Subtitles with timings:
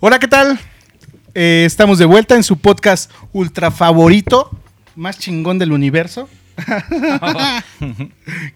[0.00, 0.58] Hola, ¿qué tal?
[1.34, 4.50] Eh, estamos de vuelta en su podcast ultra favorito,
[4.94, 6.28] más chingón del universo.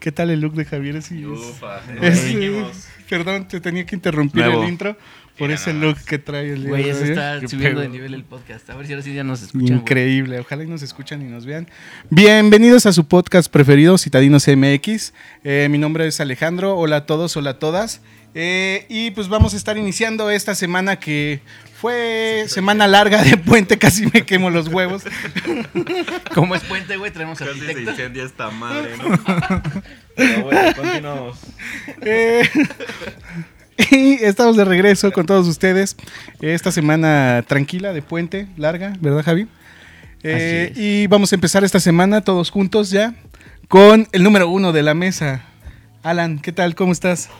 [0.01, 0.97] ¿Qué tal el look de Javier?
[0.97, 4.63] Es- Ufa, es- perdón, te tenía que interrumpir Nuevo.
[4.63, 4.97] el intro
[5.37, 7.89] por Mira ese look que trae el día Güey, de eso está Qué subiendo pedo.
[7.91, 8.69] de nivel el podcast.
[8.71, 9.67] A ver si ahora sí ya nos escuchan.
[9.69, 9.79] güey.
[9.81, 11.69] Increíble, ojalá y nos escuchan y nos vean.
[12.11, 15.13] Bienvenidos a su podcast preferido, Citadinos MX.
[15.45, 18.01] Eh, mi nombre es Alejandro, hola a todos, hola a todas.
[18.41, 21.41] Eh, y pues vamos a estar iniciando esta semana que
[21.75, 25.03] fue semana larga de puente, casi me quemo los huevos.
[26.35, 27.91] Como es puente, güey, traemos Casi se arquitecto.
[27.91, 29.19] incendia esta madre, ¿no?
[30.15, 31.39] Pero bueno, continuamos.
[32.01, 32.49] Eh,
[33.91, 35.97] y estamos de regreso con todos ustedes.
[36.41, 39.49] Esta semana tranquila de puente, larga, ¿verdad, Javi?
[40.23, 43.17] Eh, y vamos a empezar esta semana todos juntos ya
[43.67, 45.43] con el número uno de la mesa.
[46.05, 46.77] Alan, ¿qué tal?
[46.77, 47.31] ¿Cómo estás?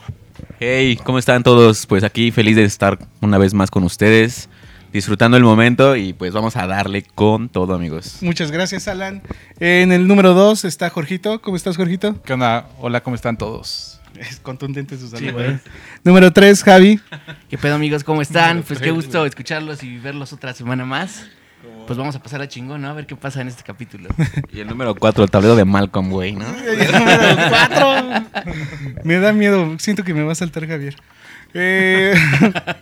[0.61, 1.87] Hey, ¿cómo están todos?
[1.87, 4.49] Pues aquí feliz de estar una vez más con ustedes,
[4.93, 8.19] disfrutando el momento y pues vamos a darle con todo, amigos.
[8.23, 9.23] Muchas gracias, Alan.
[9.61, 11.41] En el número dos está Jorgito.
[11.41, 12.21] ¿Cómo estás, Jorgito?
[12.23, 12.69] ¿Qué onda?
[12.81, 14.01] Hola, ¿cómo están todos?
[14.19, 15.45] Es contundente su saludo.
[15.45, 15.61] ¿eh?
[16.03, 17.01] Número tres, Javi.
[17.49, 18.03] ¿Qué pedo, amigos?
[18.03, 18.63] ¿Cómo están?
[18.63, 21.27] Pues qué gusto escucharlos y verlos otra semana más.
[21.87, 22.91] Pues vamos a pasar a chingón, ¿no?
[22.91, 24.09] A ver qué pasa en este capítulo.
[24.53, 26.47] Y el número 4, el tablero de Malcolm, güey, ¿no?
[26.65, 28.45] El número cuatro.
[29.05, 29.79] Me da miedo.
[29.79, 30.97] Siento que me va a saltar Javier.
[31.55, 32.15] Eh,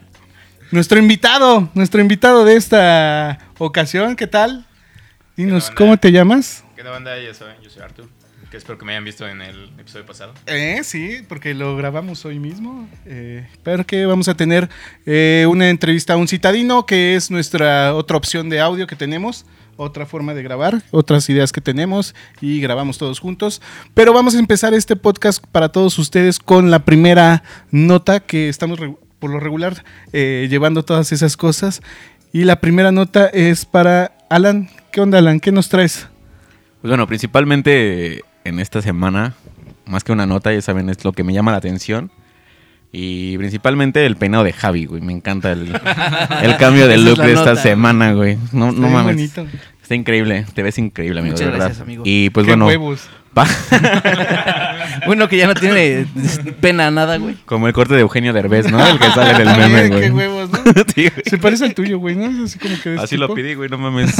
[0.72, 4.66] nuestro invitado, nuestro invitado de esta ocasión, ¿qué tal?
[5.36, 5.70] Dinos.
[5.70, 6.64] ¿cómo te llamas?
[6.74, 7.18] ¿Qué onda, banda?
[7.20, 8.08] Yo soy, yo soy Artur,
[8.56, 10.32] que espero que me hayan visto en el episodio pasado.
[10.46, 12.88] Eh, sí, porque lo grabamos hoy mismo.
[13.04, 14.70] Eh, pero que vamos a tener
[15.04, 19.44] eh, una entrevista a un citadino, que es nuestra otra opción de audio que tenemos,
[19.76, 23.60] otra forma de grabar, otras ideas que tenemos y grabamos todos juntos.
[23.92, 28.78] Pero vamos a empezar este podcast para todos ustedes con la primera nota que estamos
[29.18, 31.82] por lo regular eh, llevando todas esas cosas.
[32.32, 34.70] Y la primera nota es para Alan.
[34.92, 35.40] ¿Qué onda, Alan?
[35.40, 36.08] ¿Qué nos traes?
[36.80, 39.34] Pues bueno, principalmente en esta semana,
[39.86, 42.10] más que una nota, ya saben, es lo que me llama la atención.
[42.92, 45.02] Y principalmente el peinado de Javi, güey.
[45.02, 45.68] Me encanta el,
[46.42, 48.38] el cambio de es look de esta nota, semana, güey.
[48.52, 49.16] No, Está no mames.
[49.16, 49.46] bonito.
[49.82, 50.46] Está increíble.
[50.54, 51.32] Te ves increíble, amigo.
[51.34, 51.66] Muchas de verdad.
[51.66, 52.02] gracias, amigo.
[52.06, 53.08] Y pues Qué bueno, huevos.
[55.06, 56.06] Uno que ya no tiene
[56.60, 57.36] pena nada, güey.
[57.44, 58.84] como el corte de Eugenio Derbez, ¿no?
[58.86, 60.10] El que sale del meme, Qué güey.
[60.10, 60.58] huevos, ¿no?
[60.94, 61.22] Sí, güey.
[61.26, 62.44] Se parece al tuyo, güey, ¿no?
[62.44, 64.14] Así como que Así lo pedí, güey, no mames.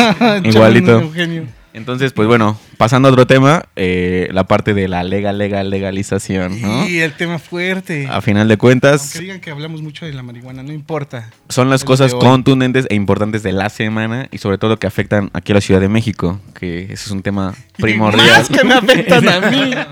[0.44, 1.00] Igualito.
[1.00, 1.44] Eugenio.
[1.76, 6.58] Entonces, pues bueno, pasando a otro tema, eh, la parte de la legal, legal, legalización,
[6.62, 6.88] ¿no?
[6.88, 8.08] Y el tema fuerte.
[8.10, 11.30] A final de Aunque cuentas, digan que hablamos mucho de la marihuana, no importa.
[11.50, 15.30] son las el cosas contundentes e importantes de la semana y sobre todo que afectan
[15.34, 18.26] aquí a la Ciudad de México, que ese es un tema primordial.
[18.26, 19.70] Más que me afectan a mí.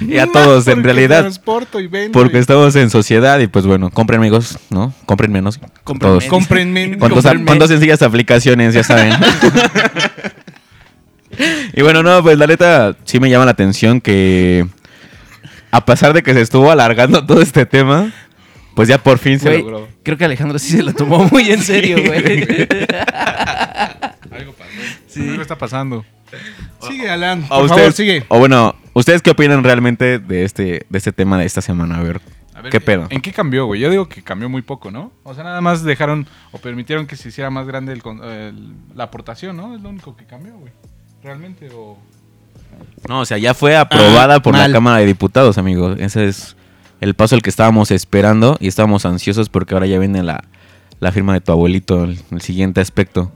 [0.00, 1.20] Y a todos, en realidad.
[1.20, 2.10] Transporto y vendo.
[2.18, 4.92] Porque y- estamos en sociedad y pues bueno, compren amigos, ¿no?
[5.06, 5.60] Compren menos.
[5.84, 6.22] Compren Todos.
[6.24, 6.30] menos.
[6.30, 6.98] Cómprenme.
[6.98, 9.12] Con Compren con dos sencillas aplicaciones, ya saben.
[11.74, 14.66] y bueno, no, pues la neta sí me llama la atención que
[15.70, 18.12] a pesar de que se estuvo alargando todo este tema,
[18.74, 19.88] pues ya por fin se logró.
[20.02, 22.66] creo que Alejandro sí se lo tomó muy en serio, güey.
[24.30, 24.70] Algo pasó.
[25.08, 25.28] Sí.
[25.28, 26.04] Algo está pasando.
[26.88, 27.42] Sigue, Alan.
[27.46, 28.24] Por favor, sigue.
[28.28, 31.98] O bueno, ¿ustedes qué opinan realmente de este, de este tema de esta semana?
[31.98, 32.20] A ver,
[32.54, 33.06] A ver, ¿qué pedo?
[33.10, 33.80] ¿En qué cambió, güey?
[33.80, 35.12] Yo digo que cambió muy poco, ¿no?
[35.24, 38.02] O sea, nada más dejaron o permitieron que se hiciera más grande el-
[38.94, 39.74] la aportación, ¿no?
[39.76, 40.72] Es lo único que cambió, güey.
[41.22, 41.96] Realmente, o...
[43.08, 44.70] No, o sea, ya fue aprobada por mal.
[44.70, 45.96] la Cámara de Diputados, amigos.
[46.00, 46.56] Ese es
[47.00, 50.44] el paso al que estábamos esperando y estábamos ansiosos porque ahora ya viene la,
[51.00, 53.32] la firma de tu abuelito, el, el siguiente aspecto.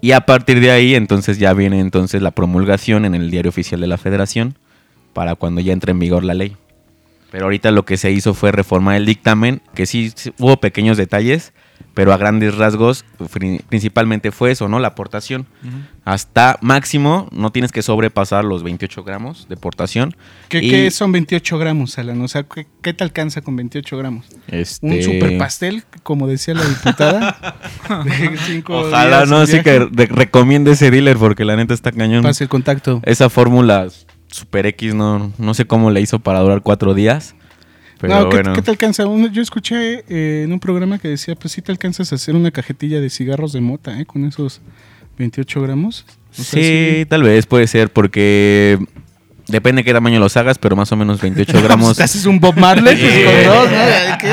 [0.00, 3.80] Y a partir de ahí, entonces ya viene entonces la promulgación en el diario oficial
[3.80, 4.58] de la Federación
[5.12, 6.56] para cuando ya entre en vigor la ley.
[7.30, 10.96] Pero ahorita lo que se hizo fue reformar el dictamen, que sí sí hubo pequeños
[10.96, 11.52] detalles,
[11.94, 13.04] pero a grandes rasgos
[13.68, 14.78] principalmente fue eso, ¿no?
[14.80, 15.46] La aportación.
[16.04, 20.16] Hasta máximo no tienes que sobrepasar los 28 gramos de aportación.
[20.48, 22.20] ¿Qué, Y, qué son 28 gramos, Alan?
[22.20, 24.26] O sea, ¿qué, qué te alcanza con 28 gramos?
[24.48, 27.56] este, ¿Un super pastel, como decía la diputada?
[28.04, 31.92] De cinco Ojalá días no, sí que re- recomiende ese dealer porque la neta está
[31.92, 32.22] cañón.
[32.22, 33.00] Pase el contacto.
[33.04, 33.88] Esa fórmula
[34.26, 37.34] Super X no, no sé cómo le hizo para durar cuatro días.
[38.00, 38.52] Pero no, ¿qué, bueno.
[38.54, 39.06] qué te alcanza?
[39.06, 42.34] Un- yo escuché eh, en un programa que decía, pues sí te alcanzas a hacer
[42.34, 44.04] una cajetilla de cigarros de mota, ¿eh?
[44.04, 44.60] Con esos
[45.18, 46.04] 28 gramos.
[46.38, 48.78] O sea, sí, tal vez puede ser porque
[49.46, 51.96] depende de qué tamaño los hagas, pero más o menos 28 gramos.
[51.96, 53.68] Te haces un Bob Marley pues, con dos,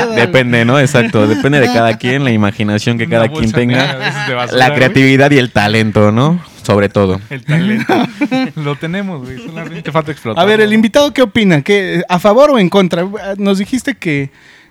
[0.08, 0.14] ¿no?
[0.16, 0.80] Depende, ¿no?
[0.80, 1.26] Exacto.
[1.28, 5.50] Depende de cada quien, la imaginación que Una cada quien tenga, la creatividad y el
[5.52, 6.40] talento, ¿no?
[6.62, 7.20] Sobre todo.
[7.30, 7.94] El talento.
[8.56, 9.38] Lo tenemos, güey.
[9.38, 10.42] Solamente falta explotar.
[10.42, 11.62] A ver, el invitado, ¿qué opina?
[11.62, 13.06] ¿Qué, ¿A favor o en contra?
[13.36, 14.30] Nos dijiste que,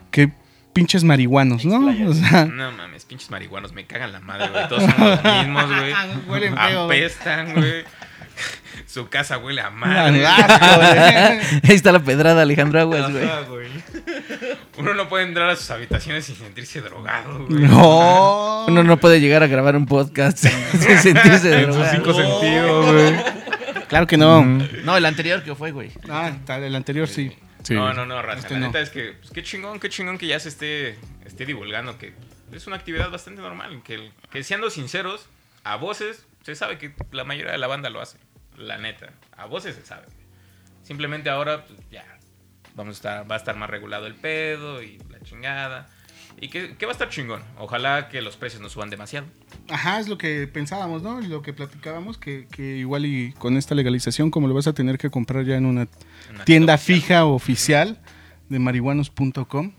[0.10, 0.32] que
[0.74, 1.78] pinches marihuanos, ¿no?
[2.10, 4.68] O sea, No mames, pinches marihuanos, me cagan la madre, güey.
[4.70, 5.66] Todos son los mismos,
[6.28, 6.48] güey.
[6.58, 7.84] Apestan, güey.
[8.88, 10.26] Su casa huele a madre.
[10.26, 13.28] Ahí está la pedrada, Alejandro Aguas, güey.
[14.82, 17.64] Uno no puede entrar a sus habitaciones sin sentirse drogado, güey.
[17.64, 18.66] No.
[18.68, 20.52] Uno no puede llegar a grabar un podcast sin,
[21.00, 21.92] sentirse En sus drogado.
[21.92, 23.16] cinco sentidos, güey.
[23.88, 24.44] Claro que no.
[24.44, 25.92] No, el anterior que fue, güey.
[26.10, 27.32] Ah, tal, el anterior sí.
[27.64, 27.74] Sí.
[27.76, 28.40] No, no, no, raza.
[28.40, 28.68] Este la no.
[28.68, 32.14] neta es que, pues, qué chingón, qué chingón que ya se esté, esté divulgando que
[32.52, 33.82] es una actividad bastante normal.
[33.84, 35.28] Que, que siendo sinceros,
[35.64, 38.18] a voces se sabe que la mayoría de la banda lo hace.
[38.58, 39.10] La neta.
[39.38, 40.08] A voces se sabe.
[40.84, 42.04] Simplemente ahora, pues, ya.
[42.76, 45.90] Vamos a estar, va a estar más regulado el pedo y la chingada.
[46.40, 47.44] Y que, que va a estar chingón.
[47.60, 49.28] Ojalá que los precios no suban demasiado.
[49.70, 51.22] Ajá, es lo que pensábamos, ¿no?
[51.22, 54.74] Y Lo que platicábamos, que, que igual y con esta legalización, como lo vas a
[54.74, 55.88] tener que comprar ya en una
[56.34, 57.02] Una tienda oficial.
[57.02, 58.00] fija oficial
[58.50, 59.74] de marihuanos.com,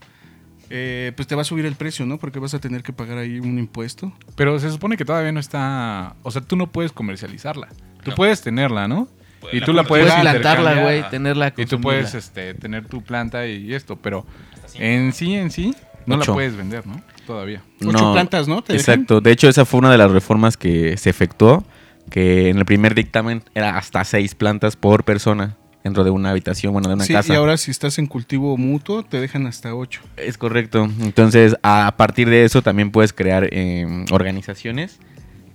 [0.71, 2.19] eh, pues te va a subir el precio, ¿no?
[2.19, 4.13] Porque vas a tener que pagar ahí un impuesto.
[4.37, 6.17] Pero se supone que todavía no está.
[6.23, 7.69] O sea, tú no puedes comercializarla.
[8.05, 8.15] Tú No.
[8.17, 9.09] puedes tenerla, ¿no?
[9.51, 13.47] Y la tú la puedes plantarla, güey, tenerla Y tú puedes este, tener tu planta
[13.47, 14.27] y esto, pero
[14.75, 15.75] en sí, en sí,
[16.07, 16.31] no Ocho.
[16.31, 17.01] la puedes vender, ¿no?
[17.27, 17.63] Todavía.
[17.85, 18.63] Ocho plantas, ¿no?
[18.63, 18.95] ¿Te dejan?
[18.95, 19.21] Exacto.
[19.21, 21.65] De hecho, esa fue una de las reformas que se efectuó,
[22.11, 26.73] que en el primer dictamen era hasta seis plantas por persona dentro de una habitación,
[26.73, 27.33] bueno, de una Sí, casa.
[27.33, 30.01] y ahora si estás en cultivo mutuo, te dejan hasta ocho.
[30.17, 30.89] Es correcto.
[31.01, 35.01] Entonces, a partir de eso también puedes crear eh, organizaciones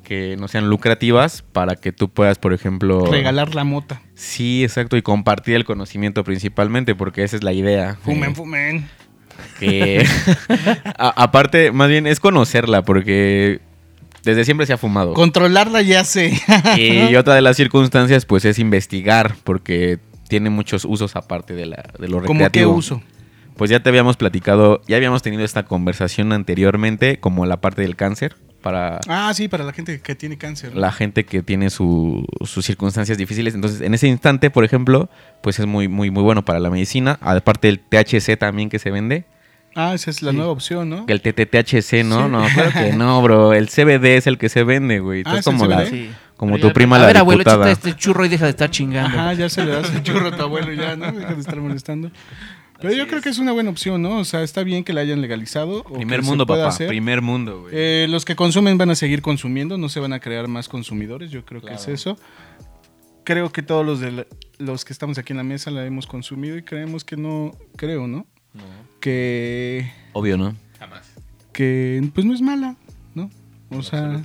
[0.08, 3.06] que no sean lucrativas para que tú puedas, por ejemplo...
[3.08, 4.02] Regalar la mota.
[4.16, 7.98] Sí, exacto, y compartir el conocimiento principalmente, porque esa es la idea.
[8.06, 8.90] Fumen, Eh, fumen.
[9.60, 10.06] que
[10.98, 13.60] a- aparte, más bien es conocerla, porque
[14.24, 15.14] desde siempre se ha fumado.
[15.14, 16.40] Controlarla ya sé.
[16.78, 20.00] Y otra de las circunstancias, pues, es investigar, porque
[20.30, 22.72] tiene muchos usos aparte de, la, de lo ¿Cómo qué recreativo.
[22.74, 23.02] uso?
[23.58, 27.96] Pues ya te habíamos platicado, ya habíamos tenido esta conversación anteriormente, como la parte del
[27.98, 28.38] cáncer,
[28.68, 30.76] para Ah, sí, para la gente que tiene cáncer.
[30.76, 33.56] la gente que tiene su- sus circunstancias difíciles.
[33.56, 35.10] Entonces, en ese instante, por ejemplo,
[35.42, 37.18] pues es muy, muy, muy bueno para la medicina.
[37.22, 39.26] Aparte del THC también que se vende.
[39.76, 41.06] Ah, esa es la nueva opción, ¿no?
[41.08, 42.26] El TTTHC, ¿no?
[42.26, 42.32] Sí.
[42.32, 43.54] No, claro que no, bro.
[43.54, 45.22] El CBD es el que se vende, güey.
[45.26, 45.86] Ah, ¿es el como, la?
[45.86, 46.10] Sí.
[46.36, 47.72] como tu prima a la ver, abuelo, diputada.
[47.72, 49.18] échate este churro y deja de estar chingando.
[49.20, 51.12] Ajá, ya se le das el churro a tu abuelo ya, ¿no?
[51.12, 52.12] Deja de estar molestando.
[52.80, 54.20] Pero yo creo que es una buena opción, ¿no?
[54.20, 55.84] O sea, está bien que la hayan legalizado.
[55.84, 56.68] Primer mundo, papá.
[56.68, 56.88] hacer.
[56.88, 57.74] Primer mundo, güey.
[57.76, 61.32] Eh, los que consumen van a seguir consumiendo, no se van a crear más consumidores,
[61.32, 62.18] yo creo que es eso.
[63.24, 64.28] Creo que todos los de la-
[64.58, 68.08] los que estamos aquí en la mesa la hemos consumido y creemos que no, creo,
[68.08, 68.26] ¿no?
[69.00, 70.56] Que, Obvio, ¿no?
[70.80, 71.12] Jamás.
[71.54, 72.76] que pues no es mala,
[73.16, 73.30] ¿no?
[73.72, 74.22] O sea,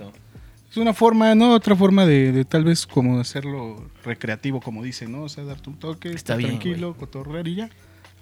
[0.71, 1.53] es una forma, ¿no?
[1.55, 5.23] Otra forma de, de tal vez como hacerlo recreativo, como dicen, ¿no?
[5.25, 7.71] O sea, darte un toque, Está estar bien, tranquilo, cotorrear y ya.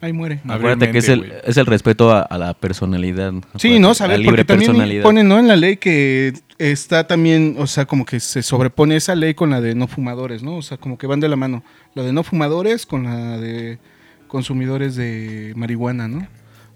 [0.02, 0.41] Ahí muere.
[0.49, 3.32] Acuérdate que es el, es el respeto a, a la personalidad.
[3.56, 3.88] Sí, ¿no?
[3.88, 5.38] la Saber, libre porque también ponen, ¿no?
[5.38, 9.50] En la ley que está también, o sea, como que se sobrepone esa ley con
[9.50, 10.56] la de no fumadores, ¿no?
[10.56, 11.62] O sea, como que van de la mano.
[11.94, 13.79] La de no fumadores con la de
[14.26, 16.26] consumidores de marihuana, ¿no?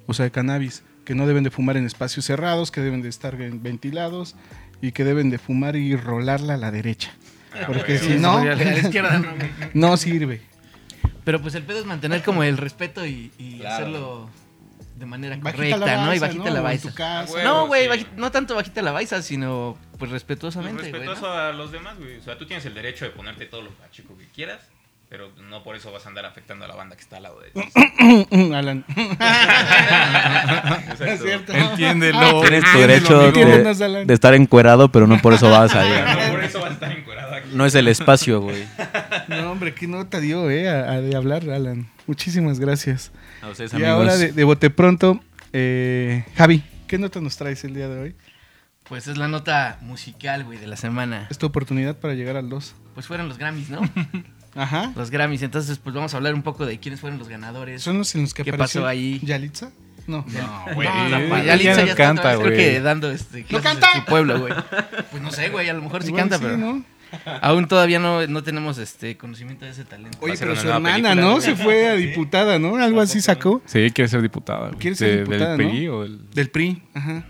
[0.06, 3.08] O sea, de cannabis, que no deben de fumar en espacios cerrados, que deben de
[3.08, 4.36] estar en- ventilados
[4.82, 7.12] y que deben de fumar y rolarla a la derecha.
[7.66, 9.50] Porque Sí, si no, a la izquierda no, güey.
[9.72, 10.40] no sirve.
[11.24, 14.28] Pero pues el pedo es mantener como el respeto y, y hacerlo
[14.96, 16.14] de manera Bajita correcta, ¿no?
[16.14, 16.54] Y bajita ¿no?
[16.54, 16.92] la baisa.
[16.98, 17.44] Ah, güey.
[17.44, 18.06] No, güey, sí.
[18.16, 21.32] no tanto bajita la baisa, sino pues respetuosamente, respetuoso ¿no?
[21.32, 22.18] a los demás, güey.
[22.18, 24.68] O sea, tú tienes el derecho de ponerte todo lo pachico que quieras,
[25.16, 27.40] pero no por eso vas a andar afectando a la banda que está al lado
[27.40, 27.60] de ti.
[28.52, 28.84] Alan.
[28.98, 29.24] Exacto.
[31.04, 31.52] Es cierto.
[31.52, 32.40] Entiéndelo.
[32.40, 35.84] Tienes tu derecho de, estar encuerado, pero no por eso vas a
[36.26, 37.48] No por eso vas a estar encuerado aquí.
[37.52, 38.64] No es el espacio, güey.
[39.28, 41.88] No, hombre, qué nota dio, eh, a, a de hablar, Alan.
[42.08, 43.12] Muchísimas gracias.
[43.40, 43.92] A ustedes, Y amigos.
[43.92, 45.20] ahora, de, de bote pronto,
[45.52, 48.16] eh, Javi, ¿qué nota nos traes el día de hoy?
[48.82, 51.28] Pues es la nota musical, güey, de la semana.
[51.30, 52.74] Es tu oportunidad para llegar al 2.
[52.94, 53.80] Pues fueron los Grammys, ¿no?
[54.54, 54.92] Ajá.
[54.96, 55.42] los Grammys.
[55.42, 57.82] Entonces, pues vamos a hablar un poco de quiénes fueron los ganadores.
[57.82, 59.20] ¿Son los en los que ¿Qué pasó ahí?
[59.22, 59.70] ¿Yalitza?
[60.06, 60.24] No.
[60.28, 60.86] No, güey.
[60.88, 61.56] No, pa- ya
[61.86, 62.56] no canta, vez, creo güey.
[62.56, 63.88] que dando este clases canta!
[63.94, 64.52] en su pueblo, güey.
[65.10, 66.84] Pues no sé, güey, a lo mejor sí Igual canta, pero ¿no?
[67.40, 70.18] aún todavía no, no tenemos este conocimiento de ese talento.
[70.20, 71.30] Oye, pero su hermana, película, ¿no?
[71.36, 71.42] güey.
[71.42, 72.76] Se fue a diputada, ¿no?
[72.76, 73.62] Algo así sacó.
[73.66, 74.68] Sí, quiere ser diputada.
[74.68, 74.78] güey.
[74.78, 75.72] Quiere ser De- diputada, ¿Del ¿no?
[75.72, 76.30] PRI o del...?
[76.30, 77.24] Del PRI, ajá.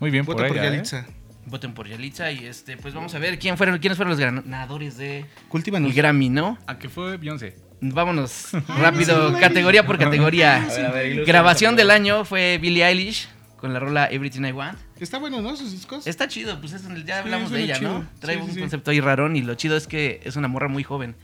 [0.00, 0.70] Muy bien por Vota por ella, ¿eh?
[0.70, 1.06] Yalitza.
[1.46, 4.96] Voten por Yalitza y este, pues vamos a ver quién fueron, quiénes fueron los ganadores
[4.96, 6.58] de el Grammy, ¿no?
[6.66, 7.56] ¿A qué fue Beyoncé?
[7.80, 8.48] Vámonos
[8.78, 10.66] rápido, categoría por categoría.
[11.26, 14.78] Grabación del año fue Billie Eilish con la rola Everything I Want.
[15.00, 15.54] Está bueno, ¿no?
[15.56, 16.06] Sus discos.
[16.06, 17.92] Está chido, pues es- ya Sí, hablamos de ella, chido.
[18.00, 18.06] ¿no?
[18.20, 18.60] Trae Sí, un sí, sí.
[18.60, 21.14] concepto ahí rarón y lo chido es que es una morra muy joven.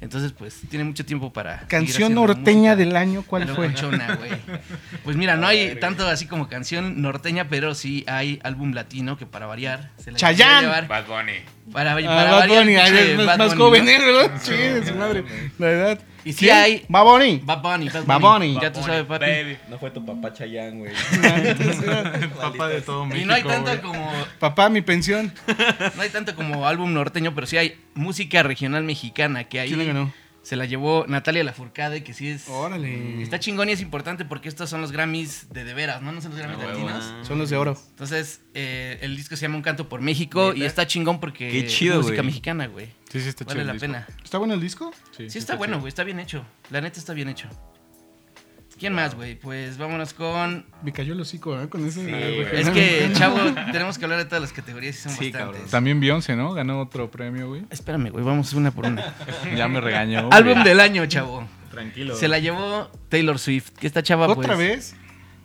[0.00, 1.66] Entonces, pues, tiene mucho tiempo para.
[1.68, 2.76] Canción norteña música.
[2.76, 3.72] del año, ¿cuál fue?
[5.04, 9.26] Pues mira, no hay tanto así como canción norteña, pero sí hay álbum latino que
[9.26, 10.86] para variar se la ¡Chayán!
[10.88, 11.55] Bad Bunny.
[11.72, 13.90] Para, para Ah, Bad variar, Bunny, es más, Bad más joven, ¿no?
[13.90, 14.40] ¿verdad?
[14.40, 15.24] Sí, de su madre.
[15.58, 15.98] La edad.
[16.24, 16.56] Y sí ¿Quién?
[16.56, 17.40] hay- Bad Bunny.
[17.44, 18.58] Bad Bunny, Bad Bad Bunny.
[18.60, 19.26] Ya tú sabes, papi.
[19.68, 20.92] No fue tu papá Chayán, güey.
[22.40, 23.22] Papá de todo México.
[23.22, 23.80] Y no hay tanto güey.
[23.80, 25.32] como Papá, mi pensión.
[25.96, 29.78] no hay tanto como álbum norteño, pero sí hay música regional mexicana que ahí ¿Quién
[29.80, 30.12] le ganó?
[30.46, 33.20] Se la llevó Natalia Lafourcade, que sí es Órale.
[33.20, 36.12] está chingón y es importante porque estos son los Grammys de de veras, ¿no?
[36.12, 37.26] No son los Grammys latinos.
[37.26, 37.76] Son los de oro.
[37.90, 41.66] Entonces, eh, el disco se llama Un canto por México y está chingón porque Qué
[41.66, 42.86] chido, es música mexicana, güey.
[43.10, 43.56] Sí, sí, está chido.
[43.56, 43.86] Vale la disco.
[43.88, 44.06] pena.
[44.22, 44.94] ¿Está bueno el disco?
[45.16, 46.44] Sí, está bueno, güey, está bien hecho.
[46.70, 47.48] La neta está bien hecho.
[48.78, 49.36] ¿Quién más, güey?
[49.38, 51.68] Pues vámonos con Me cayó el hocico, ¿eh?
[51.68, 52.40] Con ese.
[52.60, 53.38] Es que, chavo,
[53.72, 55.40] tenemos que hablar de todas las categorías y son Sí, bastantes.
[55.40, 55.70] cabrón.
[55.70, 56.52] También Beyoncé, ¿no?
[56.52, 57.64] Ganó otro premio, güey.
[57.70, 59.14] Espérame, güey, vamos una por una.
[59.56, 60.28] Ya me regañó.
[60.30, 60.64] Álbum güey.
[60.64, 61.48] del año, chavo.
[61.70, 62.16] Tranquilo.
[62.16, 64.96] Se la llevó Taylor Swift, que esta chava ¿Otra pues, vez?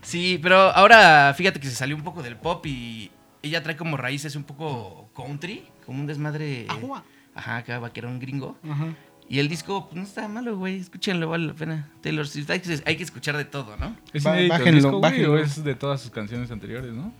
[0.01, 3.11] Sí, pero ahora fíjate que se salió un poco del pop y
[3.43, 6.65] ella trae como raíces un poco country, como un desmadre.
[6.69, 7.03] Agua.
[7.33, 8.57] Ajá, acá vaquerón gringo.
[8.69, 8.87] Ajá.
[9.31, 10.77] Y el disco pues, no está malo, güey.
[10.79, 11.89] Escúchenlo, vale la pena.
[12.01, 13.95] Taylor Swift, hay que, hay que escuchar de todo, ¿no?
[14.11, 15.31] ¿Es Ba- inédito el bájenlo, disco, güey, bájenlo.
[15.33, 17.13] o es de todas sus canciones anteriores, no?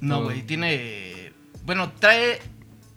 [0.00, 0.24] No, Todo.
[0.26, 1.32] güey, tiene.
[1.64, 2.40] Bueno, trae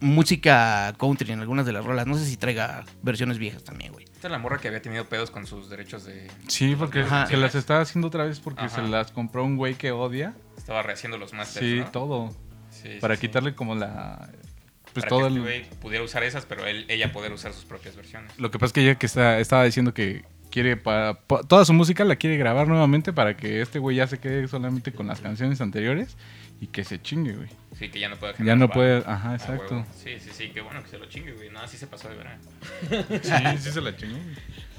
[0.01, 2.05] música country en algunas de las rolas.
[2.05, 4.05] No sé si traiga versiones viejas también, güey.
[4.13, 6.29] Esta es la morra que había tenido pedos con sus derechos de...
[6.47, 7.25] Sí, porque Ajá.
[7.27, 8.75] se las está haciendo otra vez porque Ajá.
[8.83, 10.35] se las compró un güey que odia.
[10.57, 11.91] Estaba rehaciendo los masters, Sí, ¿no?
[11.91, 12.35] todo.
[12.71, 13.21] Sí, Para sí.
[13.21, 14.29] quitarle como la...
[14.93, 15.37] Pues Para todo que el...
[15.37, 18.31] este güey pudiera usar esas, pero él, ella poder usar sus propias versiones.
[18.37, 21.63] Lo que pasa es que ella que está, estaba diciendo que quiere para pa- toda
[21.63, 25.07] su música la quiere grabar nuevamente para que este güey ya se quede solamente con
[25.07, 26.17] las canciones anteriores
[26.59, 27.47] y que se chingue, güey.
[27.79, 28.73] Sí, que ya no puede Ya generar no varo.
[28.79, 29.85] puede, ajá, exacto.
[29.95, 31.49] Sí, sí, sí, qué bueno que se lo chingue, güey.
[31.49, 32.37] No, así se pasó de verdad.
[33.57, 34.17] Sí, sí se la chingó.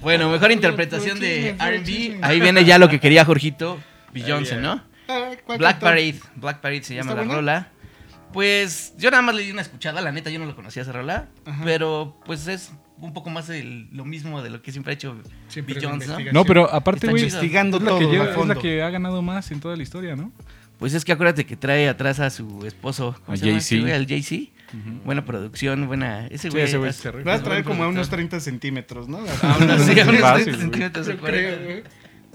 [0.02, 2.22] Bueno, mejor interpretación de RB.
[2.22, 3.80] Ahí viene ya lo que quería Jorgito.
[4.12, 4.82] Beyoncé, ¿no?
[5.08, 5.80] Ah, ¿cuál Black?
[5.80, 6.20] Parade.
[6.36, 7.34] Black Parade se llama ¿Está la buena?
[7.34, 7.68] rola.
[8.32, 10.92] Pues yo nada más le di una escuchada, la neta yo no lo conocía esa
[10.92, 11.62] rola, Ajá.
[11.64, 15.16] pero pues es un poco más el- lo mismo de lo que siempre ha hecho
[15.48, 16.32] Siempre Beyoncé, ¿no?
[16.32, 17.24] No, pero aparte, Está güey.
[17.24, 19.76] Investigando es la, todo que lleva- a es la que ha ganado más en toda
[19.76, 20.32] la historia, ¿no?
[20.78, 23.76] Pues es que acuérdate que trae atrás a su esposo, ¿cómo A se llama Jay-Z.
[23.82, 23.94] este?
[23.94, 24.52] Al Jay-Z.
[25.04, 26.26] Buena producción, buena.
[26.28, 26.64] Ese Sí, güey.
[26.64, 27.28] ese güey es- se rifa.
[27.28, 28.16] Va a traer como a unos productor.
[28.30, 29.18] 30 centímetros, ¿no?
[29.18, 29.20] A
[29.60, 30.60] unos, sí, a unos Fácil, 30 güey.
[30.60, 31.56] centímetros de Yo 40.
[31.56, 31.82] creo, güey.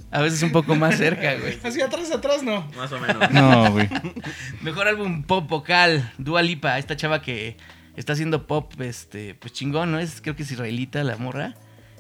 [0.10, 1.60] A veces un poco más cerca, güey.
[1.64, 2.68] Así atrás, atrás, no.
[2.78, 3.30] Más o menos.
[3.32, 3.90] No, güey.
[4.62, 7.58] Mejor álbum pop vocal, Dua Lipa, esta chava que
[7.96, 10.00] está haciendo pop, este, pues chingón, ¿no?
[10.00, 11.56] Es, creo que es israelita la morra.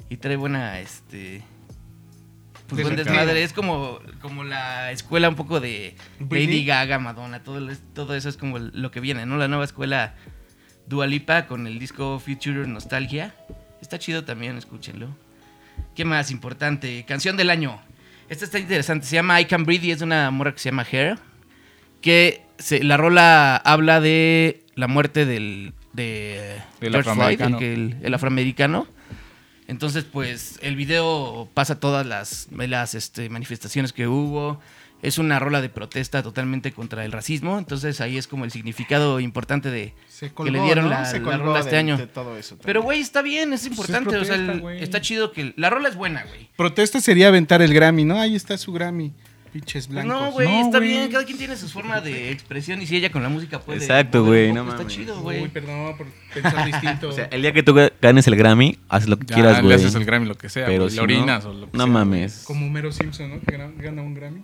[0.09, 1.43] Y trae buena, este.
[2.67, 3.43] Pues buen desmadre.
[3.43, 5.95] Es como, como la escuela un poco de.
[6.19, 7.59] Lady Gaga, Madonna, todo,
[7.93, 9.37] todo eso es como lo que viene, ¿no?
[9.37, 10.15] La nueva escuela
[10.87, 13.35] Dua Lipa con el disco Future Nostalgia.
[13.81, 15.09] Está chido también, escúchenlo.
[15.93, 17.03] ¿Qué más importante?
[17.05, 17.81] Canción del año.
[18.29, 19.05] Esta está interesante.
[19.05, 21.17] Se llama I Can Breathe y es de una morra que se llama Hair.
[22.01, 27.57] Que se- la rola habla de la muerte del, de George afroamericano.
[27.59, 28.87] que- el- el afroamericano.
[29.67, 34.61] Entonces, pues, el video pasa todas las, las este, manifestaciones que hubo.
[35.03, 37.59] Es una rola de protesta totalmente contra el racismo.
[37.59, 39.93] Entonces, ahí es como el significado importante de
[40.35, 40.89] que le dieron ¿no?
[40.91, 41.97] la, Se la colgó rola este de- año.
[41.97, 42.57] de todo eso.
[42.63, 44.15] Pero, güey, está bien, es importante.
[44.17, 45.53] o sea, el- está chido que...
[45.55, 46.49] La rola es buena, güey.
[46.57, 48.19] Protesta sería aventar el Grammy, ¿no?
[48.19, 49.13] Ahí está su Grammy.
[49.53, 50.21] Pinches Pues blancos.
[50.21, 51.09] no, güey, No, está bien.
[51.09, 53.79] Cada quien tiene su forma de expresión y si ella con la música puede.
[53.79, 54.81] Exacto, güey, no mames.
[54.81, 55.47] Está chido, Uy, güey.
[55.47, 57.07] perdón por pensar distinto.
[57.09, 59.61] O sea, el día que tú ganes el Grammy, haz lo que Ya quieras, le
[59.63, 59.75] güey.
[59.75, 61.77] haces el Grammy, lo que sea, Pero güey, si le orinas no, o lo que
[61.77, 62.43] no sea, mames.
[62.45, 63.39] Como Homero Simpson, ¿no?
[63.39, 64.41] Que gana, gana un Grammy.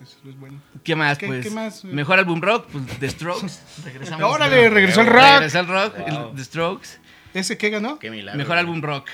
[0.00, 0.06] ¿No?
[0.06, 0.60] Eso es bueno.
[0.82, 1.18] ¿Qué más?
[1.18, 1.94] ¿Qué- pues, qué más, güey?
[1.94, 3.52] Mejor álbum rock, pues The Strokes.
[3.84, 4.32] Regresamos.
[4.34, 4.68] ¡Órale!
[4.70, 5.22] Regresó el rock.
[5.34, 6.34] Regresó el rock, el Wow.
[6.34, 6.88] The Strokes.
[7.34, 7.98] ¿Ese qué ganó?
[7.98, 8.36] Qué milagro.
[8.38, 9.08] Mejor álbum rock.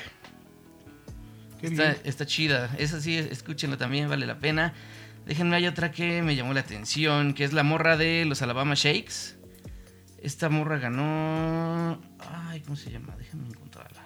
[1.60, 1.96] Qué Está, bien.
[2.04, 2.70] está chida.
[2.78, 4.74] Esa sí, escúchenlo también, vale la pena.
[5.26, 8.74] Déjenme, hay otra que me llamó la atención, que es la morra de los Alabama
[8.76, 9.36] Shakes.
[10.22, 12.00] Esta morra ganó...
[12.48, 13.14] Ay, ¿cómo se llama?
[13.16, 14.02] Déjenme encontrarla.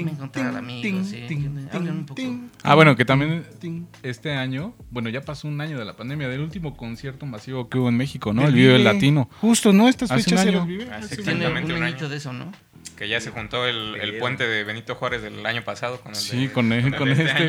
[0.00, 1.24] Encontrar al amigo, sí.
[1.72, 2.22] Hablen un poco.
[2.62, 3.84] Ah, bueno, que también ting.
[4.02, 7.78] este año, bueno, ya pasó un año de la pandemia, del último concierto masivo que
[7.78, 8.42] hubo en México, ¿no?
[8.42, 8.92] El El video del Vive.
[8.94, 9.28] latino.
[9.40, 9.88] Justo, ¿no?
[9.88, 10.84] Estas Hace fechas un se vive.
[10.90, 11.22] Ah, Hace año.
[11.22, 12.08] Exactamente un año.
[12.08, 12.52] de eso, ¿no?
[12.96, 16.16] Que ya se juntó el, el puente de Benito Juárez del año pasado con el
[16.16, 17.48] Sí, de- con, el- con este.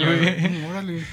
[0.50, 1.04] Mm, Órale.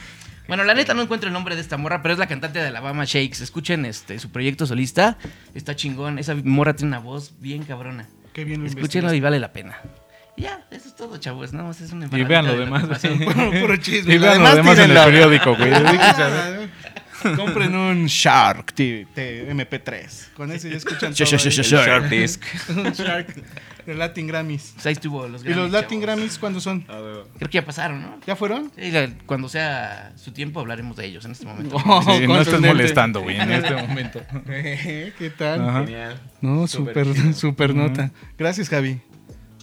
[0.48, 2.66] Bueno, la neta no encuentro el nombre de esta morra, pero es la cantante de
[2.66, 3.40] Alabama Shakes.
[3.42, 5.16] Escuchen este su proyecto solista.
[5.54, 6.18] Está chingón.
[6.18, 8.08] Esa morra tiene una voz bien cabrona.
[8.32, 9.78] Qué bien lo Escúchenlo y vale la pena.
[10.40, 11.52] Ya, eso es todo, chavos.
[11.52, 12.84] No, es una Y vean lo de demás.
[13.24, 14.14] Puro, puro chisme.
[14.14, 15.70] Y vean lo demás en el periódico, güey.
[17.36, 20.32] Compren un Shark T- T- MP3.
[20.32, 21.24] Con eso ya escuchan todo.
[21.26, 21.82] Sh- sh- sh- ahí.
[21.82, 22.42] sh- Sharp Disc.
[22.70, 23.34] Un Shark
[23.84, 24.70] de Latin Grammys.
[24.74, 26.16] Pues ahí estuvo los ¿Y los Latin chavos.
[26.16, 26.80] Grammys cuándo son?
[26.80, 28.18] Creo que ya pasaron, ¿no?
[28.26, 28.72] ¿Ya fueron?
[28.74, 28.90] Sí,
[29.26, 31.76] cuando sea su tiempo hablaremos de ellos en este momento.
[31.84, 34.22] Oh, Sí, no estés molestando, güey, en este momento.
[34.46, 35.68] ¿Qué tal?
[35.68, 35.80] Ajá.
[35.84, 36.20] Genial.
[36.40, 37.32] No, Súper chido.
[37.34, 38.10] súper nota.
[38.38, 38.98] Gracias, Javi.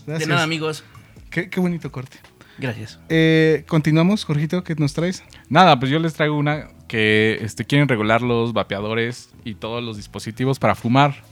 [0.08, 0.84] De nada, amigos.
[1.30, 2.18] Qué, qué bonito corte.
[2.58, 3.00] Gracias.
[3.10, 5.24] Eh, Continuamos, Jorgito, ¿qué nos traes?
[5.50, 9.98] Nada, pues yo les traigo una que este, quieren regular los vapeadores y todos los
[9.98, 11.24] dispositivos para fumar.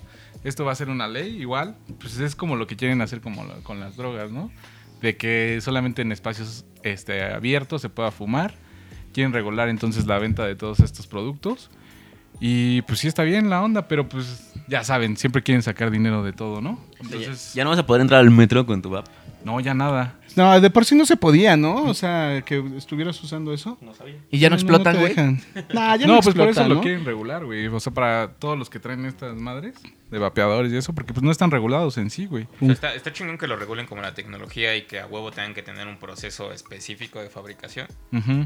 [0.44, 3.44] Esto va a ser una ley igual, pues es como lo que quieren hacer como
[3.46, 4.52] la- con las drogas, ¿no?
[5.02, 8.54] De que solamente en espacios este, abiertos se pueda fumar.
[9.14, 11.72] Quieren regular entonces la venta de todos estos productos.
[12.40, 16.22] Y pues sí está bien la onda, pero pues ya saben, siempre quieren sacar dinero
[16.22, 16.84] de todo, ¿no?
[17.06, 19.10] Entonces, Ya no vas a poder entrar al metro con tu vape.
[19.44, 20.16] no, ya nada.
[20.36, 21.84] No, de por sí no se podía, ¿no?
[21.84, 23.78] O sea, que estuvieras usando eso.
[23.80, 24.16] No sabía.
[24.32, 25.16] Y ya no, explotan, te güey.
[25.74, 26.82] Nah, ya no, no, pues por eso explotan, lo ¿no?
[26.82, 27.68] quieren regular, güey.
[27.68, 29.76] O sea, para todos los que traen estas madres
[30.12, 32.48] de vapeadores y eso, porque pues no están regulados en sí, güey.
[32.60, 35.32] O sea, está, está chingón que lo regulen como la tecnología y que a huevo
[35.32, 37.88] tengan que tener un proceso específico de fabricación.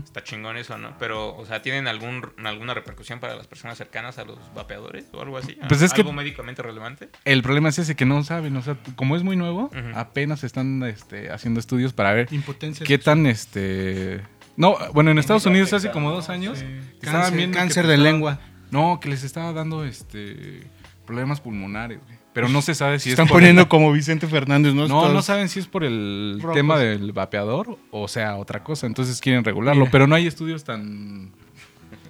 [0.03, 0.93] Está chingón eso, ¿no?
[0.99, 5.21] Pero, o sea, ¿tienen algún, alguna repercusión para las personas cercanas a los vapeadores o
[5.21, 5.57] algo así?
[5.67, 7.09] Pues es que- ¿Algo médicamente relevante?
[7.25, 10.83] El problema es ese que no saben, o sea, como es muy nuevo, apenas están
[10.83, 12.85] este, haciendo estudios para ver Impotencia.
[12.85, 14.21] qué tan este
[14.57, 16.65] no, bueno, en Estados Unidos hace como dos años Sí.
[16.95, 18.39] estaban Cáncer, viendo que cáncer te de estaba- lengua.
[18.71, 20.61] No, que les estaba dando este
[21.05, 22.19] problemas pulmonares, güey.
[22.33, 24.83] Pero no se sabe si Se es están por poniendo como Vicente Fernández, ¿no?
[24.87, 26.55] No, Todos- no saben si es por el rojos.
[26.55, 28.85] tema del vapeador o sea otra cosa.
[28.85, 29.91] Entonces quieren regularlo, Mira.
[29.91, 31.31] pero no hay estudios tan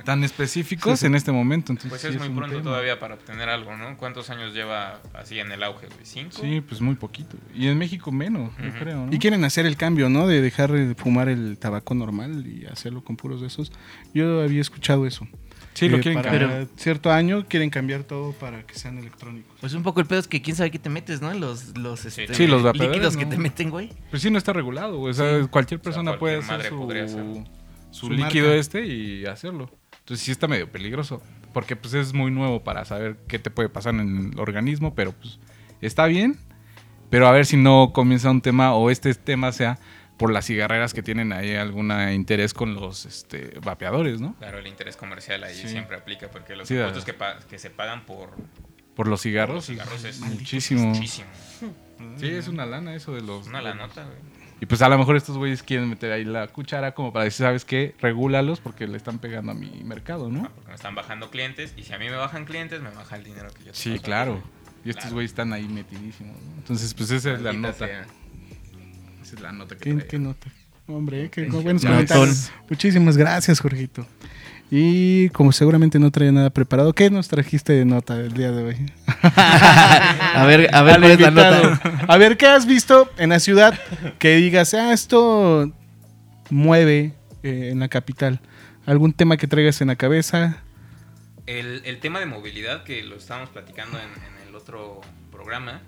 [0.09, 1.05] tan específicos Sí, sí.
[1.05, 1.71] en este momento.
[1.71, 2.63] Entonces, Pues sí es muy pronto tema.
[2.63, 3.95] todavía para obtener algo, ¿no?
[3.97, 5.99] ¿Cuántos años lleva así en el auge, güey?
[6.03, 6.31] ¿Cinco?
[6.41, 7.37] Sí, pues muy poquito.
[7.53, 8.77] Y en México menos, yo Ujú.
[8.79, 9.13] creo, ¿no?
[9.13, 10.25] Y quieren hacer el cambio, ¿no?
[10.27, 13.71] De dejar de fumar el tabaco normal y hacerlo con puros de esos.
[14.13, 15.27] Yo había escuchado eso.
[15.75, 16.67] Sí, lo Eh, quieren para cambiar.
[16.75, 19.55] cierto año quieren cambiar todo para que sean electrónicos.
[19.61, 21.31] Pues un poco el pedo es que quién sabe qué te metes, ¿no?
[21.35, 23.29] Los, los, este, Sí, los vapeadores, líquidos que ¿no?
[23.31, 23.91] te meten, güey.
[24.09, 25.11] Pues sí, no está regulado, güey.
[25.11, 26.69] O sea, cualquier persona cualquier puede hacer
[27.09, 27.45] su,
[27.91, 28.59] su Su líquido marca.
[28.59, 29.69] este y hacerlo.
[30.09, 31.21] Entonces sí está medio peligroso.
[31.53, 35.11] Porque pues es muy nuevo para saber qué te puede pasar en el organismo, pero
[35.11, 35.37] pues
[35.81, 36.39] está bien.
[37.11, 39.77] Pero a ver si no comienza un tema o este tema sea
[40.17, 44.33] por las cigarreras que tienen ahí algún interés con los este, vapeadores, ¿no?
[44.39, 45.67] Claro, el interés comercial ahí Sí.
[45.67, 47.05] siempre aplica porque los Sí, impuestos
[47.47, 48.31] que, se pagan por
[48.95, 49.55] Por los por cigarros.
[49.57, 50.87] los cigarros es muchísimo.
[50.87, 51.27] muchísimo.
[52.17, 53.45] Sí, es una lana eso de los...
[53.45, 54.38] Una la nota, güey.
[54.61, 57.45] Y pues a lo mejor estos güeyes quieren meter ahí la cuchara como para decir,
[57.45, 57.95] ¿sabes qué?
[57.99, 60.45] Regúlalos porque le están pegando a mi mercado, ¿no?
[60.45, 63.15] Ah, Porque me están bajando clientes y si a mí me bajan clientes, me baja
[63.15, 64.43] el dinero que yo te Sí, claro.
[64.83, 65.15] Y estos Claro.
[65.15, 66.35] güeyes están ahí metidísimos.
[66.41, 66.53] ¿no?
[66.57, 67.73] Entonces, pues esa es la nota.
[67.87, 68.05] sea.
[69.21, 70.07] Esa es la nota que ¿Qué, traía.
[70.07, 70.49] qué nota?
[70.87, 72.51] Hombre, qué buenos comentarios.
[72.69, 74.05] Muchísimas gracias, Jorgito.
[74.71, 78.63] Y como seguramente no traía nada preparado, ¿qué nos trajiste de nota el día de
[78.63, 78.75] hoy?
[79.23, 81.69] A ver, a ver Al cuál es la invitado.
[81.71, 82.05] nota.
[82.07, 83.77] A ver, ¿qué has visto en la ciudad
[84.19, 85.71] que digas, ah, esto
[86.51, 88.39] mueve eh, en la capital?
[88.85, 90.57] ¿Algún tema que traigas en la cabeza?
[91.47, 95.01] El, el tema de movilidad que lo estábamos platicando en, en el otro
[95.31, 95.81] programa,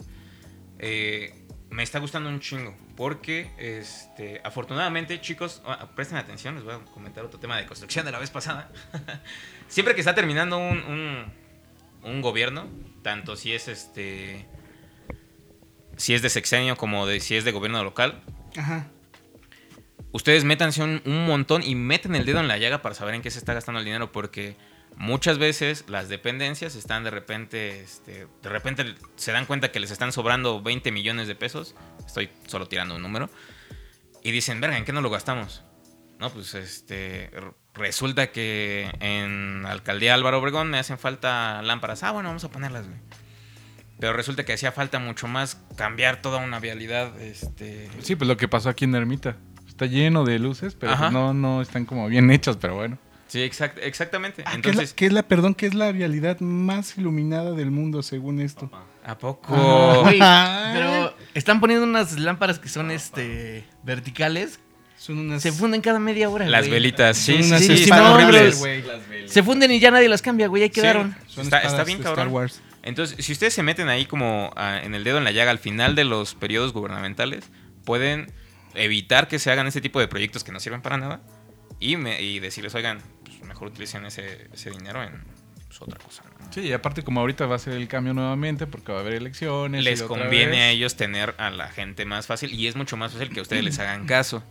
[0.79, 1.40] eh,
[1.71, 2.75] me está gustando un chingo.
[2.95, 8.05] Porque, este, afortunadamente, chicos, ah, presten atención, les voy a comentar otro tema de construcción
[8.05, 8.69] de la vez pasada.
[9.67, 11.33] Siempre que está terminando un, un,
[12.03, 12.67] un gobierno,
[13.01, 14.45] tanto si es este.
[15.97, 18.21] Si es de sexenio como de si es de gobierno local,
[18.57, 18.87] Ajá.
[20.11, 23.21] ustedes métanse un, un montón y meten el dedo en la llaga para saber en
[23.21, 24.55] qué se está gastando el dinero, porque
[24.97, 29.91] muchas veces las dependencias están de repente, este, de repente se dan cuenta que les
[29.91, 31.75] están sobrando 20 millones de pesos,
[32.05, 33.29] estoy solo tirando un número,
[34.23, 35.63] y dicen, verga, ¿en qué no lo gastamos?
[36.19, 37.31] No, pues este,
[37.73, 42.87] resulta que en Alcaldía Álvaro Obregón me hacen falta lámparas, ah, bueno, vamos a ponerlas,
[42.87, 42.99] güey.
[43.99, 47.89] Pero resulta que hacía falta mucho más cambiar toda una vialidad, este...
[48.01, 49.37] Sí, pues lo que pasó aquí en Ermita.
[49.67, 51.11] Está lleno de luces, pero Ajá.
[51.11, 52.97] no, no están como bien hechas, pero bueno.
[53.31, 54.43] Sí, exact- exactamente.
[54.45, 57.53] Ah, ¿qué, es la, Entonces, qué es la- perdón, qué es la vialidad más iluminada
[57.53, 58.69] del mundo según esto?
[59.05, 59.55] ¿a poco?
[60.05, 64.59] Pero están poniendo unas lámparas que son este verticales.
[64.97, 65.41] Son unas...
[65.41, 66.45] Se funden cada media hora.
[66.45, 68.61] Las velitas, son sí, sí, unas sí, sí, están no, horribles.
[69.27, 70.63] Se funden y ya nadie las cambia, güey.
[70.63, 71.15] Ahí quedaron.
[71.27, 72.19] Son Está- está bien cabrón.
[72.19, 72.61] Star Wars.
[72.83, 75.59] Entonces, si ustedes se meten ahí como ah, en el dedo en la llaga al
[75.59, 77.45] final de los periodos gubernamentales,
[77.85, 78.31] pueden
[78.75, 81.21] evitar que se hagan ese tipo de proyectos que no sirven para nada
[81.79, 82.99] y, me- y decirles, oigan,
[83.51, 85.23] mejor utilicen ese, ese dinero en
[85.67, 86.23] pues, otra cosa.
[86.39, 86.51] ¿no?
[86.53, 89.13] Sí, y aparte como ahorita va a ser el cambio nuevamente porque va a haber
[89.15, 89.83] elecciones.
[89.83, 90.59] Les y otra conviene vez.
[90.59, 93.63] a ellos tener a la gente más fácil y es mucho más fácil que ustedes
[93.63, 94.43] les hagan caso.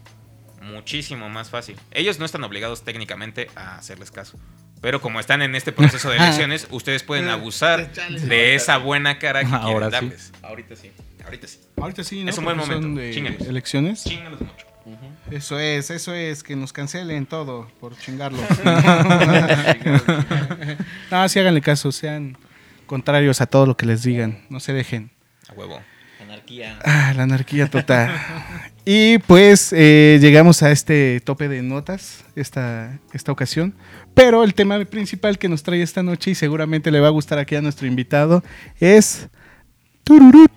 [0.62, 1.76] muchísimo más fácil.
[1.90, 4.38] Ellos no están obligados técnicamente a hacerles caso.
[4.80, 9.44] Pero como están en este proceso de elecciones, ustedes pueden abusar de esa buena cara
[9.44, 9.92] que Ahora quieren sí.
[9.92, 10.32] darles.
[10.42, 10.90] Ahorita sí.
[11.24, 11.60] Ahorita sí.
[11.76, 12.30] Ahorita sí, ¿no?
[12.30, 12.88] Es un buen momento.
[12.98, 13.10] de
[13.46, 14.04] elecciones.
[14.04, 14.66] Chíngalos mucho.
[15.30, 18.40] Eso es, eso es, que nos cancelen todo por chingarlos.
[21.10, 22.36] no, sí háganle caso, sean
[22.86, 25.10] contrarios a todo lo que les digan, no se dejen.
[25.48, 25.80] A huevo.
[26.20, 26.78] Anarquía.
[26.84, 28.10] Ah, la anarquía total.
[28.84, 33.74] y pues eh, llegamos a este tope de notas esta, esta ocasión.
[34.14, 37.38] Pero el tema principal que nos trae esta noche y seguramente le va a gustar
[37.38, 38.42] aquí a nuestro invitado
[38.80, 39.28] es
[40.04, 40.50] tururut,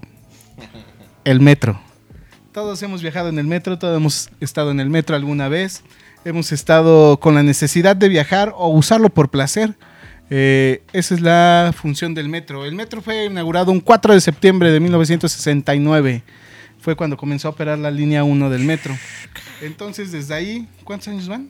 [1.23, 1.79] el metro.
[2.53, 5.81] Todos hemos viajado en el metro, todos hemos estado en el metro alguna vez.
[6.23, 9.73] Hemos estado con la necesidad de viajar o usarlo por placer.
[10.29, 12.63] Eh, esa es la función del metro.
[12.63, 16.21] El metro fue inaugurado un 4 de septiembre de 1969.
[16.79, 18.95] Fue cuando comenzó a operar la línea 1 del metro.
[19.63, 21.49] Entonces, desde ahí, ¿cuántos años van?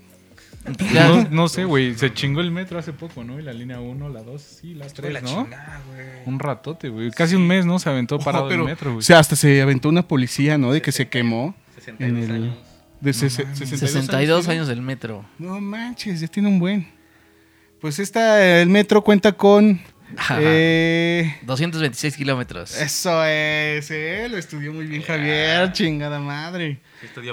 [0.93, 1.95] No, no sé, güey.
[1.95, 3.39] Se chingó el metro hace poco, ¿no?
[3.39, 5.27] Y la línea 1, la 2, sí, la 3, la ¿no?
[5.43, 5.81] chingada.
[6.25, 7.11] Un ratote, güey.
[7.11, 7.79] Casi un mes, ¿no?
[7.79, 9.03] Se aventó parado pero, el metro, o güey.
[9.03, 10.71] sea, hasta se aventó una policía, ¿no?
[10.71, 11.55] De que se quemó.
[11.99, 12.53] en el-
[13.01, 14.53] De ses- 62, 62 ¿tiene?
[14.59, 15.25] años del metro.
[15.37, 16.87] No manches, ya tiene un buen.
[17.81, 19.81] Pues esta, el metro cuenta con...
[20.17, 20.37] Ajá.
[20.41, 22.79] eh, 226 kilómetros.
[22.79, 26.79] eso es, eh, lo estudió muy bien Javier, chingada madre.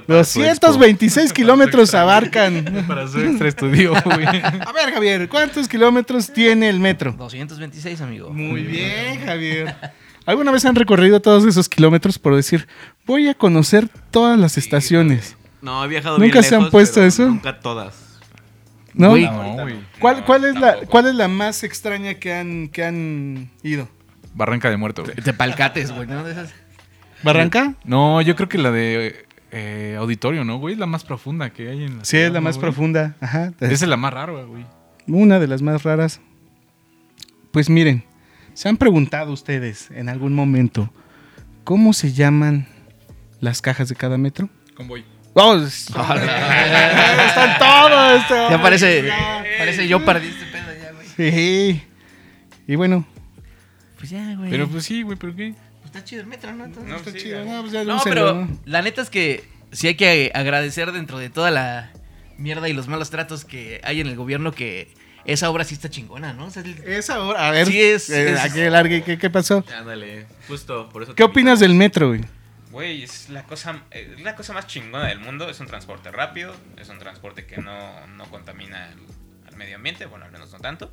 [0.06, 2.84] Los 226 kilómetros abarcan.
[2.88, 4.26] Para su extra estudio, güey.
[4.26, 7.12] A ver, Javier, ¿cuántos kilómetros tiene el metro?
[7.12, 8.30] 226, amigo.
[8.30, 9.74] Muy bien, Javier.
[10.26, 12.68] ¿Alguna vez han recorrido todos esos kilómetros por decir,
[13.06, 15.36] voy a conocer todas las estaciones?
[15.62, 17.26] No, he viajado ¿Nunca bien se han puesto eso?
[17.26, 18.09] Nunca todas.
[18.94, 19.10] ¿No?
[19.10, 19.24] Güey.
[19.24, 19.76] No, güey.
[20.00, 20.76] ¿Cuál, No, cuál es la.
[20.88, 23.88] ¿Cuál es la más extraña que han, que han ido?
[24.34, 25.14] Barranca de muerto, güey.
[25.16, 26.24] De palcates, güey, ¿no?
[26.24, 26.52] De esas.
[27.22, 27.74] ¿Barranca?
[27.84, 30.74] No, yo creo que la de eh, auditorio, ¿no, güey?
[30.74, 32.62] Es la más profunda que hay en la Sí, es ciudad, la ¿no, más güey?
[32.62, 33.16] profunda.
[33.20, 33.52] Ajá.
[33.60, 34.64] Esa es la más rara, güey.
[35.06, 36.20] Una de las más raras.
[37.50, 38.04] Pues miren,
[38.54, 40.92] ¿se han preguntado ustedes en algún momento
[41.64, 42.68] cómo se llaman
[43.40, 44.48] las cajas de cada metro?
[44.74, 45.04] Convoy.
[45.34, 45.56] ¡Oh!
[45.56, 48.20] es- Están todos.
[48.22, 49.44] este Ya parece, ya.
[49.58, 51.06] parece yo perdí este pedo ya, güey.
[51.32, 51.82] Sí.
[52.66, 53.06] Y bueno,
[53.98, 54.50] Pues ya, güey.
[54.50, 55.54] Pero pues sí, güey, ¿pero qué?
[55.80, 56.64] Pues está chido el metro, ¿no?
[56.64, 57.44] Entonces- No, está sí, chido.
[57.44, 57.52] ya.
[57.52, 58.58] No, pues ya No, pero ¿no?
[58.64, 61.90] la neta es que sí hay que agradecer dentro de toda la
[62.38, 64.88] mierda y los malos tratos que hay en el gobierno que
[65.26, 66.46] esa obra sí está chingona, ¿no?
[66.46, 67.66] O sea, el- Esa hora, a ver.
[67.66, 69.62] Sí, es- eh, es- aquí largue, ¿qué, qué pasó?
[69.78, 71.14] Ándale, justo, por eso.
[71.14, 72.22] ¿Qué opinas del metro, güey?
[72.70, 75.48] Güey, es la cosa, eh, la cosa más chingona del mundo.
[75.48, 79.06] Es un transporte rápido, es un transporte que no, no contamina el-
[79.48, 80.92] al medio ambiente, bueno, al menos no tanto.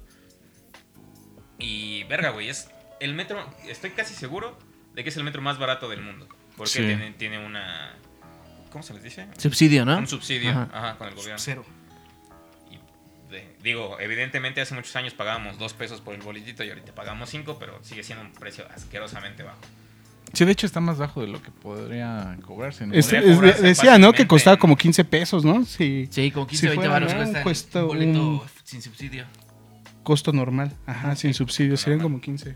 [1.59, 4.57] Y verga, güey, es el metro, estoy casi seguro
[4.93, 6.27] de que es el metro más barato del mundo.
[6.55, 6.79] Porque Sí.
[6.79, 7.93] tiene, tiene una...
[8.71, 9.27] ¿Cómo se les dice?
[9.37, 9.97] subsidio, ¿no?
[9.97, 10.69] Un subsidio Ajá.
[10.73, 11.39] ajá, con el gobierno.
[11.39, 11.65] Cero.
[12.71, 16.93] Y de- digo, evidentemente hace muchos años pagábamos dos pesos por el boletito y ahorita
[16.93, 19.59] pagamos cinco, pero sigue siendo un precio asquerosamente bajo.
[20.33, 22.93] Sí, de hecho está más bajo de lo que podría cobrarse, ¿no?
[22.93, 24.13] Este, Podría es- cobrarse decía, ¿no?
[24.13, 25.65] Que costaba como 15 pesos, ¿no?
[25.65, 26.07] Sí.
[26.11, 29.25] Sí, como 15, Si 20 fuera, baros Cuesta boleto un- sin subsidio.
[30.03, 30.73] Costo normal.
[30.85, 31.75] Ajá, sin subsidio.
[31.77, 32.13] Serían normal.
[32.13, 32.55] como 15,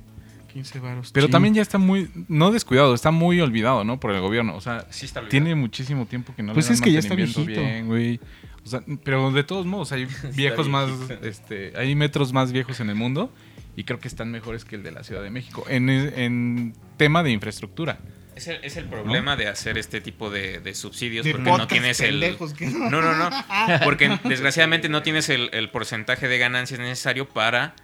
[0.53, 1.11] 15 varos.
[1.13, 3.99] Pero también ya está muy, no descuidado, está muy olvidado, ¿no?
[3.99, 4.55] Por el gobierno.
[4.55, 5.31] O sea, Sí está olvidado.
[5.31, 7.43] tiene muchísimo tiempo que no Pues le dan es que ya está viejito.
[7.45, 8.19] bien, güey.
[8.63, 10.05] O sea, pero de todos modos, hay
[10.35, 10.89] viejos más,
[11.23, 13.33] este, hay metros más viejos en el mundo
[13.75, 17.23] y creo que están mejores que el de la Ciudad de México en, en tema
[17.23, 17.99] de infraestructura.
[18.35, 21.67] Es el, es el problema de hacer este tipo de, de subsidios De porque no
[21.67, 22.37] tienes el...
[22.57, 22.89] que no.
[22.89, 23.29] No, no, no.
[23.83, 27.75] Porque desgraciadamente no tienes el, el porcentaje de ganancias necesario para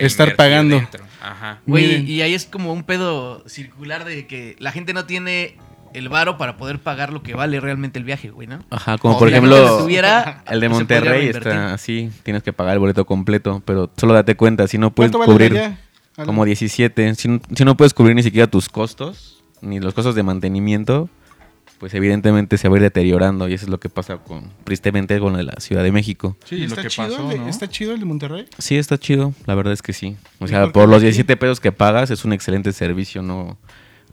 [0.00, 0.76] Estar pagando.
[0.76, 1.04] dentro.
[1.20, 1.60] Ajá.
[1.66, 5.56] Güey, y ahí es como un pedo circular de que la gente no tiene
[5.94, 8.58] el varo para poder pagar lo que vale realmente el viaje, güey, ¿no?
[8.70, 12.42] Ajá, como O por si ejemplo, lo tuviera, el de pues, Monterrey está así, tienes
[12.42, 15.58] que pagar el boleto completo, pero solo date cuenta, si no puedes ¿Cuánto vale cubrir
[15.58, 15.78] allá?
[16.16, 16.26] Alan?
[16.26, 20.14] como 17, si no, si no puedes cubrir ni siquiera tus costos, ni los costos
[20.14, 21.08] de mantenimiento,
[21.78, 25.18] pues evidentemente se va a ir deteriorando y eso es lo que pasa con tristemente
[25.20, 26.34] con la Ciudad de México.
[26.46, 27.48] Sí, ¿Y lo está que chido pasó, el de- ¿no?
[27.48, 28.46] ¿Está chido el de Monterrey?
[28.56, 30.16] Sí, está chido, la verdad es que sí.
[30.38, 31.04] O ¿Y sea, por qué los aquí?
[31.04, 33.58] 17 pesos que pagas es un excelente servicio, no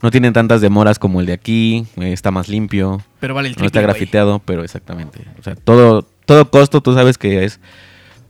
[0.04, 3.00] no tienen tantas demoras como el de aquí, eh, está más limpio.
[3.18, 5.24] Pero vale el no está grafiteado, pero exactamente.
[5.40, 7.58] O sea, todo, todo costo tú sabes que es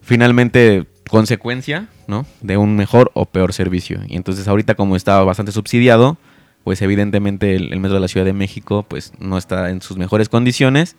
[0.03, 2.27] finalmente consecuencia, ¿no?
[2.41, 4.01] De un mejor o peor servicio.
[4.09, 6.17] Y entonces ahorita como está bastante subsidiado,
[6.63, 9.97] pues evidentemente el, el metro de la Ciudad de México pues no está en sus
[9.97, 10.97] mejores condiciones.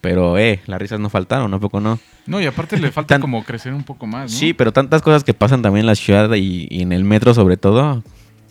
[0.00, 1.60] Pero, eh, las risas no faltaron, ¿no?
[1.60, 1.98] Poco no.
[2.26, 4.38] No, y aparte le falta Tan- como crecer un poco más, ¿no?
[4.38, 7.32] Sí, pero tantas cosas que pasan también en la ciudad y, y en el metro
[7.32, 8.02] sobre todo,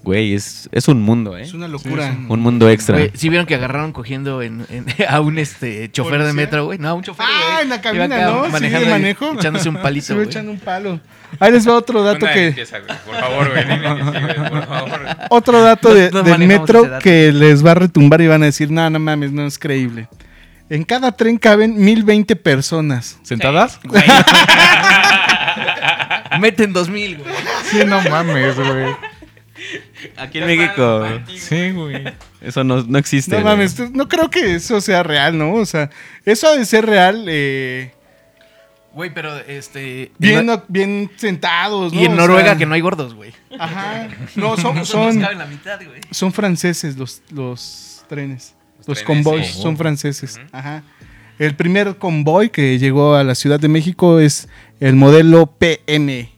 [0.04, 1.44] Güey, es, es un mundo, ¿eh?
[1.44, 2.14] Es una locura.
[2.28, 2.98] Un mundo extra.
[2.98, 6.78] Güey, ¿sí vieron que agarraron cogiendo en, en- a un este chofer de metro, güey?
[6.78, 7.64] No, a un chofer, Ah, güey.
[7.64, 8.46] en la cabina, acá ¿no?
[8.46, 9.34] Sí, manejando el y manejo.
[9.34, 10.28] Echándose un palito, va güey.
[10.28, 11.00] echando un palo.
[11.40, 12.52] Ahí les va otro dato que...
[12.52, 12.66] güey.
[13.06, 13.64] Por favor, güey.
[13.64, 15.00] dime que sí, por favor.
[15.30, 17.02] Otro dato de- No- no del manejamos metro dato.
[17.04, 20.10] que les va a retumbar y van a decir, no, no mames, no es creíble.
[20.70, 23.20] En cada tren caben 1020 personas.
[23.24, 23.80] ¿Sentadas?
[23.86, 24.04] Güey.
[26.40, 27.34] Meten 2000, güey.
[27.72, 28.96] Sí, no mames, güey.
[30.18, 31.08] Aquí en México.
[31.36, 32.04] Sí, güey.
[32.42, 33.32] Eso no, no existe.
[33.36, 33.54] No güey.
[33.56, 35.54] mames, no creo que eso sea real, ¿no?
[35.56, 35.90] O sea,
[36.26, 37.94] eso ha de ser real eh,
[38.94, 40.12] Güey, pero este.
[40.20, 42.00] bien, en- bien sentados, ¿no?
[42.00, 43.34] y en O Noruega sea, que no hay gordos, güey.
[43.58, 44.08] Ajá.
[44.36, 46.02] No, son, son, caben la mitad, güey.
[46.12, 48.56] son franceses los, los trenes.
[48.80, 49.62] Los, Los trenes, convoys sí.
[49.62, 50.40] son franceses.
[50.52, 50.84] Ajá.
[51.40, 54.48] El primer convoy que llegó a la Ciudad de México es
[54.80, 56.30] el modelo PM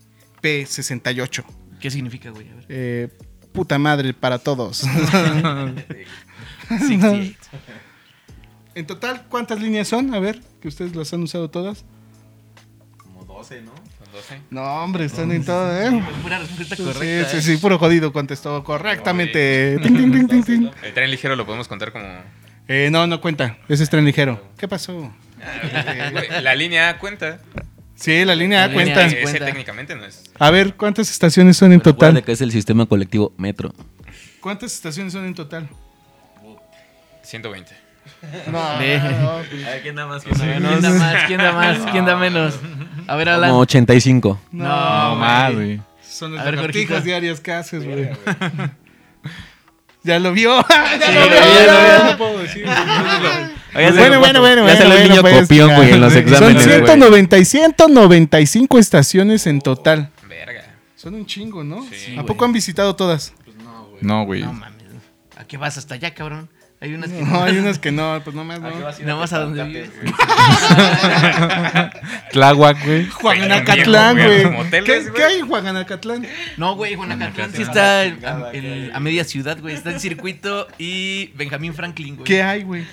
[0.41, 1.43] P68.
[1.81, 2.49] ¿Qué significa, güey?
[2.49, 2.65] A ver.
[2.69, 3.09] Eh,
[3.55, 4.77] puta madre para todos.
[6.69, 7.35] 68.
[8.75, 10.13] en total, ¿cuántas líneas son?
[10.13, 11.85] A ver, que ustedes las han usado todas.
[13.03, 13.61] Son 12.
[14.49, 16.03] No, hombre, están en todo, ¿eh?
[16.23, 17.29] Pura respuesta Sí, correcta.
[17.29, 17.41] sí, ¿eh?
[17.41, 19.77] sí, puro jodido contestó correctamente.
[19.83, 20.71] Tin, tin, tin.
[20.83, 22.07] El tren ligero lo podemos contar como.
[22.67, 23.57] Eh, no, no cuenta.
[23.69, 24.41] Ese es tren ligero.
[24.57, 25.13] ¿Qué pasó?
[26.11, 27.39] Güey, La línea A cuenta.
[27.95, 28.99] Sí, la línea A línea cuenta.
[29.01, 29.05] A.
[29.07, 29.45] Ese cuenta.
[29.45, 30.23] técnicamente no es.
[30.37, 32.23] A ver, ¿cuántas estaciones son en Recuerda total?
[32.23, 33.73] que es el sistema colectivo Metro.
[34.41, 35.67] ¿Cuántas estaciones son en total?
[37.23, 37.71] 120.
[38.51, 38.99] No, Ve.
[38.99, 39.39] no,
[39.81, 40.23] ¿Quién da más?
[40.23, 41.25] ¿Quién da más?
[41.25, 41.77] ¿Quién da más?
[41.91, 42.55] ¿Quién da menos?
[43.07, 43.49] A ver, Alan.
[43.49, 44.39] Como 85.
[44.51, 45.81] no, No, No más, güey.
[46.07, 48.09] Son A las ver, lagartijas diarias que haces, güey.
[50.05, 50.55] Ya lo vio.
[50.69, 51.39] ya Sí, lo lo vio.
[51.41, 51.85] vi, ya lo lo vi.
[51.85, 52.65] vio, no puedo decir.
[53.73, 56.75] Bueno, bueno, bueno, Ya bueno, el niño pues, copión, güey, en los Son exámenes, güey.
[56.85, 60.11] 190 y 195 estaciones en total.
[60.29, 60.63] Verga.
[60.95, 61.83] Son un chingo, ¿no?
[61.91, 62.25] Sí, ¿A güey.
[62.25, 63.33] poco han visitado todas?
[64.01, 64.43] No, güey.
[64.43, 64.75] No mames.
[65.37, 66.49] ¿A qué vas hasta allá, cabrón?
[66.85, 68.69] Hay unas que No, hay unas que no, pues nomás no.
[68.69, 69.89] Nada más a donde vives.
[72.31, 73.07] Tláhuac, güey.
[73.07, 75.05] Juanacatlán, güey, ¿Qué.
[75.15, 76.27] ¿Qué hay en Juanacatlán?
[76.57, 78.03] No, güey, Guanacatlán sí está a,
[78.51, 79.73] el- a media ciudad, güey.
[79.73, 82.25] Está en circuito y Benjamín Franklin, güey.
[82.25, 82.85] ¿Qué hay, güey?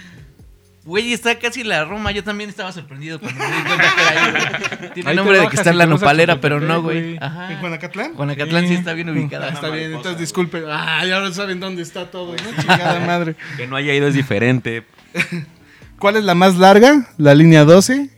[0.84, 2.10] Güey, está casi la Roma.
[2.10, 4.90] Yo también estaba sorprendido cuando me di cuenta que era ahí, güey.
[4.94, 6.34] Tiene Ahí te nombre de que bajas está y en la te vas a nopalera,
[6.34, 7.02] Chapultepec, pero no, güey.
[7.02, 7.18] güey.
[7.20, 7.52] Ajá.
[7.52, 8.14] ¿En Juanacatlán?
[8.14, 8.74] Guanacatlán sí Sí.
[8.74, 9.48] está bien ubicada.
[9.50, 10.64] está bien, entonces disculpe.
[10.68, 12.60] Ah, ya ahora saben dónde está todo, ¿no?
[12.62, 13.36] Chingada madre.
[13.56, 14.84] Que no haya ido es diferente.
[16.00, 17.06] ¿Cuál es la más larga?
[17.16, 18.10] La línea 12.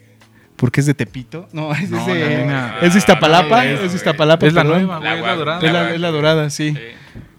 [0.57, 1.49] Porque es de Tepito.
[1.53, 3.61] No, es, No, de, la línea- es de Iztapalapa.
[3.61, 4.47] Ah, no, es de Iztapalapa.
[4.47, 4.87] Es la perdón.
[4.87, 5.13] nueva, La güey.
[5.13, 5.37] Es la guagua.
[5.37, 5.67] dorada.
[5.67, 6.71] Es la, La es la dorada, sí.
[6.73, 6.81] Sí.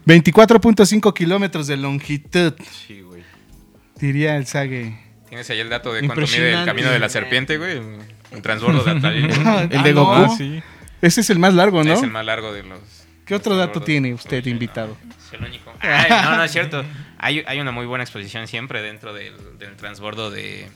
[0.05, 2.53] 24.5 kilómetros de longitud,
[2.85, 3.23] Sí, güey.
[3.99, 4.99] diría el Sage.
[5.35, 7.77] ¿Tienes ahí el dato de cuánto mide el camino de la serpiente, güey?
[7.77, 9.35] Un transbordo de Atlalilco.
[9.69, 10.15] El de Ah, Goku.
[10.15, 10.63] no, sí.
[11.01, 11.91] Ese es el más largo, ¿no?
[11.93, 12.79] Es el más largo de los.
[13.25, 14.95] ¿Qué otro dato tiene usted, invitado?
[15.27, 15.73] Es el único.
[15.81, 16.85] Ay, no, no es cierto.
[17.17, 20.69] Hay, hay una muy buena exposición siempre dentro del, del transbordo de.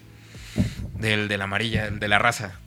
[0.96, 2.60] Del, de la amarilla, el de la raza.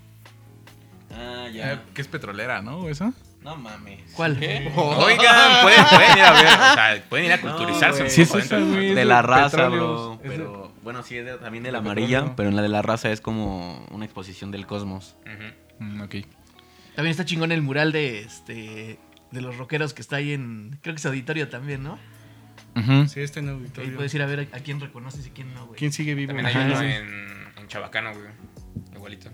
[1.14, 2.88] Ah, Eh, Que es petrolera, ¿no?
[2.88, 3.12] ¿Esa?
[3.42, 4.00] No mames.
[4.14, 4.32] ¿Cuál?
[4.38, 4.72] Oigan,
[5.62, 8.38] pueden, pueden ir a ver, o sea, pueden ir a culturizarse No, un Sí, poco
[8.38, 8.48] es.
[8.48, 10.14] De Es la de raza, bro.
[10.14, 12.36] Es de- Pero, bueno, sí, es de- también de la amarilla, petróleo.
[12.36, 15.16] pero en la de la raza es como una exposición del cosmos.
[15.78, 16.14] Mm, ok.
[16.94, 18.98] También está chingón el mural de este
[19.30, 20.78] de los rockeros que está ahí en.
[20.82, 21.98] Creo que es auditorio también, ¿no?
[22.76, 23.06] Ujú.
[23.08, 23.94] Sí, está en Ahí auditorio.
[23.96, 25.78] puedes ir a ver a, a quién reconoces y quién no, güey.
[25.78, 26.34] ¿Quién sigue vivo?
[26.34, 27.06] También hay uno en,
[27.58, 28.26] en Chabacano, güey.
[28.94, 29.30] Igualito.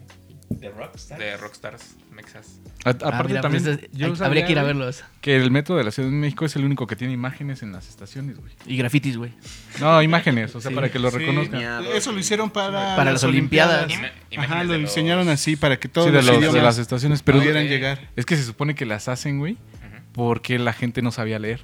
[0.50, 1.18] ¿De Rockstar?
[1.18, 2.58] De Rockstars, Mexas.
[2.84, 5.04] A- Ah, Aparte mira, también, pues, es- yo hay- habría que ir a verlos.
[5.20, 7.70] Que el metro de la Ciudad de México es el único que tiene imágenes en
[7.72, 8.52] las estaciones, güey.
[8.66, 9.30] Y grafitis, güey.
[9.78, 10.74] No, imágenes, o sea, Sí.
[10.74, 11.84] para que lo Sí, reconozcan.
[11.94, 13.88] Eso lo hicieron para, Para las Olimpiadas.
[13.90, 16.78] Ima- Ajá, lo los- diseñaron así para que todos Sí, de, los, los- de las
[16.78, 17.68] estaciones, pero pudieran Ok.
[17.68, 18.08] llegar.
[18.16, 19.56] es que se supone que las hacen, güey,
[20.12, 21.61] porque la gente no sabía leer.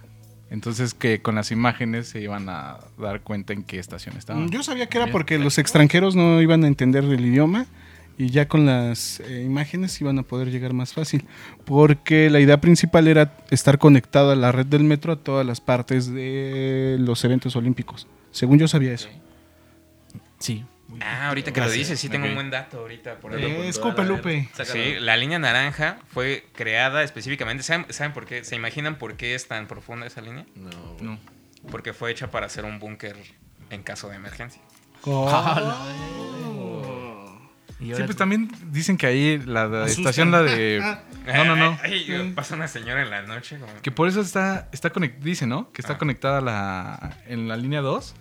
[0.50, 4.50] Entonces que con las imágenes se iban a dar cuenta en qué estación estaban.
[4.50, 7.66] Yo sabía que era porque los extranjeros no iban a entender el idioma
[8.16, 11.24] y ya con las eh, imágenes iban a poder llegar más fácil.
[11.64, 15.60] Porque la idea principal era estar conectado a la red del metro a todas las
[15.60, 18.06] partes de los eventos olímpicos.
[18.30, 19.08] Según yo sabía eso.
[20.38, 20.64] Sí.
[21.00, 21.88] Ah, ahorita que lo Gracias.
[21.88, 23.16] dices, sí tengo un buen dato ahorita.
[23.18, 24.48] Por Eh, escupe, Lupe.
[24.64, 27.64] Sí, la línea naranja fue creada específicamente.
[27.64, 28.44] ¿Saben, ¿Saben por qué?
[28.44, 30.46] ¿Se imaginan por qué es tan profunda esa línea?
[30.54, 30.70] No.
[31.00, 31.18] No.
[31.70, 33.16] Porque fue hecha para hacer un búnker
[33.70, 34.60] en caso de emergencia.
[37.80, 40.80] Y Sí, pues también dicen que ahí la, la estación, la de...
[41.26, 41.78] No, no, no.
[41.82, 43.58] Ay, ay, pasa una señora en la noche.
[43.58, 45.70] como- Que por eso está, está conectada, dice, ¿no?
[45.72, 45.98] Que está Ah.
[45.98, 48.14] conectada la, en la línea 2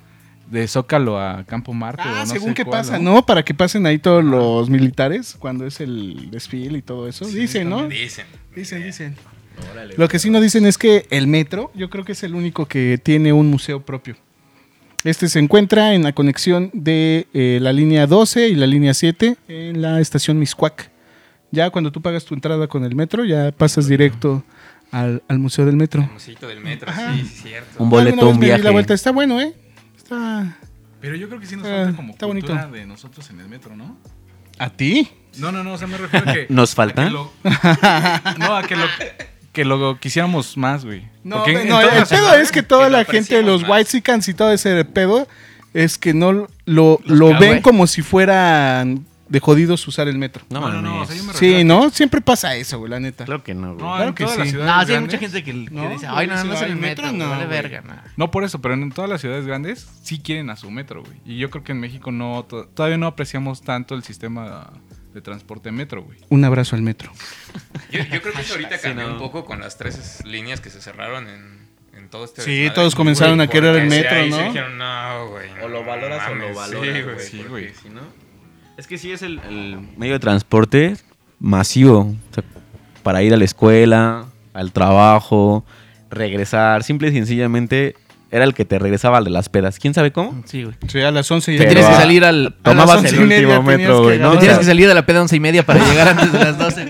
[0.48, 2.02] de Zócalo a Campo Marte.
[2.02, 3.26] o Ah, no según sé qué cuál, pasa, ¿no?
[3.26, 7.26] Para que pasen ahí todos los militares cuando es el desfile y todo eso.
[7.26, 7.88] Sí, dicen, ¿no?
[7.88, 8.26] Dicen.
[8.56, 9.16] Dicen, dicen.
[9.98, 12.66] Lo que sí nos dicen es que el metro, yo creo que es el único
[12.66, 14.16] que tiene un museo propio.
[15.04, 19.36] Este se encuentra en la conexión de eh, la línea 12 y la línea 7
[19.50, 20.92] en la estación Miscuac.
[21.52, 24.44] Ya cuando tú pagas tu entrada con el metro, ya pasas directo
[24.92, 26.10] al, al museo del metro.
[26.28, 27.14] El del metro, Ajá.
[27.14, 27.84] sí, sí, cierto.
[27.84, 28.64] Un boleto, un viaje.
[28.64, 28.94] la vuelta.
[28.94, 29.54] Está bueno, ¿eh?
[29.98, 30.58] Está...
[31.02, 32.72] Pero yo creo que sí nos falta como está cultura bonito.
[32.78, 33.98] de nosotros en el metro, ¿no?
[34.58, 35.10] ¿A ti?
[35.38, 36.46] No, no, no, o sea, me refiero a que...
[36.50, 37.04] ¿Nos a falta?
[37.06, 37.32] que lo-
[38.40, 38.86] no, a que lo,
[39.54, 41.08] que lo quisiéramos más, güey.
[41.24, 43.72] No, Porque no, el pedo es que toda que la gente, los más.
[43.72, 45.28] whitesicans y todo ese pedo,
[45.74, 50.44] es que no lo, lo ven como si fueran de jodidos usar el metro.
[50.50, 51.90] No, No, no, no, o sea, Sí, que- ¿no?
[51.90, 53.26] Siempre pasa eso, güey, la neta.
[53.26, 53.78] Claro que no, güey.
[53.86, 54.40] No, Claro en que todas sí.
[54.42, 56.54] las ciudades No, sí, hay mucha gente que, que No, dice, ay, no, sí, no
[56.54, 57.94] es el metro, metro, no, no, vale verga, no.
[58.18, 61.16] No por eso, pero en todas las ciudades grandes sí quieren a su metro, güey.
[61.26, 64.70] Y yo creo que en México no to- todavía no apreciamos tanto el sistema
[65.14, 66.18] de transporte metro, güey.
[66.30, 67.12] Un abrazo al metro.
[67.92, 69.14] Yo, yo creo que eso ahorita Sí, cambió no.
[69.14, 72.76] un poco con las tres líneas que se cerraron en, en todo este Sí, desmadre.
[72.76, 74.38] todos comenzaron a querer el porque metro, ahí ¿no?
[74.38, 75.50] se dijeron, no, güey.
[75.64, 76.56] O lo no valoras o lo mames".
[76.56, 77.04] valoras, Sí, güey.
[77.14, 77.20] güey.
[77.28, 77.74] Sí, porque güey.
[77.82, 78.02] si no-
[78.78, 80.96] Es que sí es el, el medio de transporte
[81.40, 82.00] masivo.
[82.32, 82.44] O sea,
[83.04, 85.64] para ir a la escuela, al trabajo,
[86.10, 86.84] regresar.
[86.84, 87.96] Simple y sencillamente
[88.34, 89.80] era el que te regresaba al de las pedas.
[89.80, 90.42] ¿Quién sabe cómo?
[90.46, 90.76] Sí, güey.
[90.88, 91.66] Sí, a las 11 Te ya.
[91.70, 92.56] tienes que a- salir al...
[92.62, 94.22] Tomabas el y último metro, güey.
[94.22, 96.40] O Tienes sea, que salir de la peda once y media para llegar antes de
[96.40, 96.90] las 12.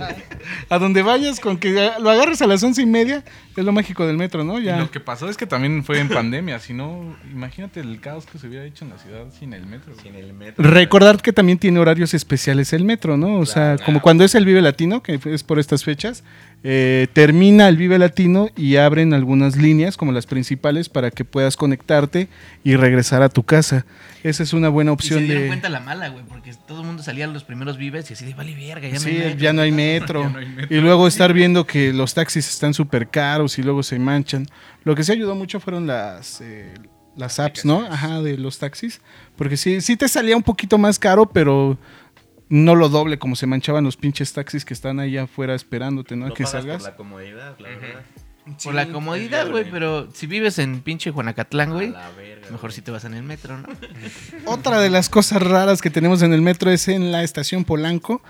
[0.69, 3.23] A donde vayas con que lo agarres a las 11 y media,
[3.55, 4.59] es lo mágico del metro, ¿no?
[4.59, 4.77] Y Ya.
[4.77, 6.59] lo que pasó es que también fue en pandemia.
[6.59, 9.93] Si no, imagínate el caos que se hubiera hecho en la ciudad sin el metro.
[9.93, 10.53] güey.
[10.57, 13.35] Recordar que también tiene horarios especiales el metro, ¿no?
[13.39, 16.23] O sea, como cuando es el Vive Latino, que es por estas fechas,
[16.63, 21.57] eh, termina el Vive Latino y abren algunas líneas, como las principales, para que puedas
[21.57, 22.29] conectarte
[22.63, 23.85] y regresar a tu casa.
[24.23, 25.47] Esa es una buena Y se opción dieron de...
[25.49, 28.23] cuenta la mala, güey, porque todo el mundo salía a los primeros vives y así
[28.25, 29.39] de, vale verga, ya no Sí, hay metro".
[29.39, 30.21] ya no hay metro.
[30.23, 30.77] Ya no hay metro.
[30.77, 34.45] Y luego estar viendo que los taxis están súper caros y luego se manchan.
[34.85, 36.73] Lo que sí ayudó mucho fueron las, eh,
[37.17, 37.85] las apps, ¿no?
[37.85, 39.01] Ajá, de los taxis.
[39.35, 41.77] Porque sí, sí te salía un poquito más caro, pero
[42.53, 46.27] no lo doble como se manchaban los pinches taxis que están ahí afuera esperándote, ¿no?
[46.27, 46.87] A que salgas.
[46.89, 48.03] comodidad, la verdad.
[48.63, 52.11] Por la comodidad, güey, pero si vives en pinche Juanacatlán, güey, la
[52.51, 53.69] mejor si te vas en el metro, ¿no?
[54.45, 58.21] Otra de las cosas raras que tenemos en el metro es en la estación Polanco.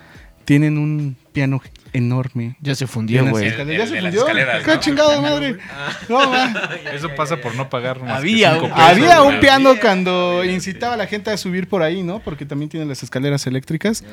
[0.46, 1.62] Tienen un piano
[1.94, 2.58] enorme.
[2.60, 3.46] Ya se fundió, güey.
[3.46, 4.20] ¿Ya el se de fundió?
[4.22, 4.80] escaleras, ¡Qué ¿no?
[4.80, 5.58] chingada madre!
[6.10, 6.54] No, ma.
[6.94, 9.40] Eso pasa por no pagar más que Había cinco un- pesos, Había un güey.
[9.40, 12.20] piano cuando incitaba a la gente a subir por ahí, ¿no?
[12.20, 14.04] Porque también tiene las escaleras eléctricas.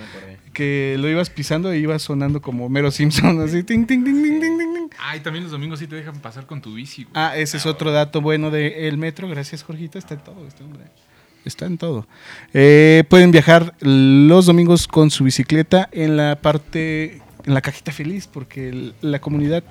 [0.52, 3.62] Que lo ibas pisando e ibas sonando como Mero Simpson, así.
[3.62, 4.88] ting, ting, ting, ting, ting, ting, ting.
[4.98, 7.12] Ay, también los domingos sí te dejan pasar con tu bici, güey.
[7.14, 9.28] Ah, ese es otro dato bueno del metro.
[9.28, 9.98] Gracias, Jorgito.
[9.98, 10.84] Está en todo este hombre.
[11.44, 12.06] Está en todo.
[12.52, 18.26] Eh, pueden viajar los domingos con su bicicleta en la parte, en la cajita feliz,
[18.26, 19.64] porque el- la comunidad...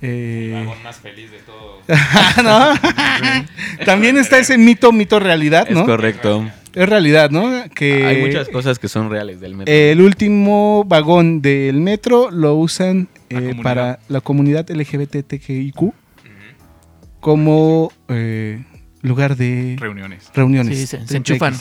[0.00, 1.80] El eh, vagón más feliz de todo.
[2.44, 2.74] ¿no?
[3.84, 5.84] También está ese mito, mito realidad, Es ¿no?
[5.86, 6.48] correcto.
[6.74, 7.50] Es realidad, ¿no?
[7.74, 9.72] Que Hay muchas cosas que son reales del metro.
[9.74, 15.92] el último vagón del metro lo usan La eh, para la comunidad LGBTQIQ
[17.20, 18.62] como eh,
[19.02, 20.30] lugar de Reuniones.
[20.34, 20.78] reuniones.
[20.78, 21.16] Sí, se- se 30X.
[21.16, 21.54] enchufan.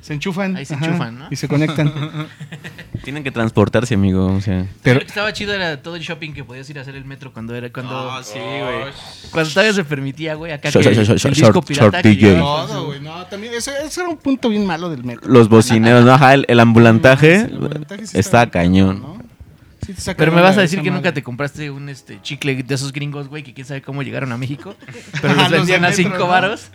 [0.00, 0.56] Se enchufan.
[0.56, 1.26] Ahí se ajá, enchufan, ¿no?
[1.30, 1.92] Y se conectan.
[3.02, 4.26] Tienen que transportarse, amigo.
[4.26, 6.82] O sea, Pero Lo que estaba chido era todo el shopping que podías ir a
[6.82, 8.92] hacer el metro cuando era cuando sí, güey.
[9.32, 12.02] cuando todavía se permitía, güey, acá Short- que el, short- el short- disco short pirata
[12.02, 12.34] que DJ.
[12.34, 13.00] llevaba con todo, su- güey.
[13.00, 15.28] No, también eso, eso era un punto bien malo del metro.
[15.28, 16.12] Los bocineros, ¿no?
[16.12, 19.00] Ajá, el, el ambulantaje El ambulantaje sí está bien cañón.
[19.02, 19.17] ¿no?
[19.88, 21.00] Sí te saca Pero me vas a decir que madre.
[21.00, 24.32] nunca te compraste un este chicle de esos gringos, güey, que quién sabe cómo llegaron
[24.32, 24.76] a México,
[25.22, 26.26] pero los los vendían a cinco ¿no?
[26.28, 26.70] varos.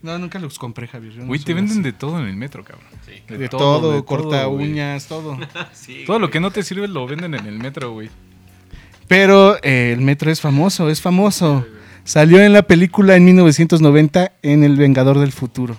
[0.00, 1.18] No, nunca los compré, Javier.
[1.18, 1.82] no Güey, te venden así.
[1.82, 2.86] de todo en el metro, cabrón.
[3.28, 4.70] De, todo, de corta güey.
[4.72, 5.38] uñas, todo.
[6.06, 8.08] Todo lo que no te sirve lo venden en el metro, güey.
[9.06, 11.66] Pero eh, el metro es famoso, es famoso.
[12.04, 15.76] Salió en la película en 1990 en El Vengador del Futuro.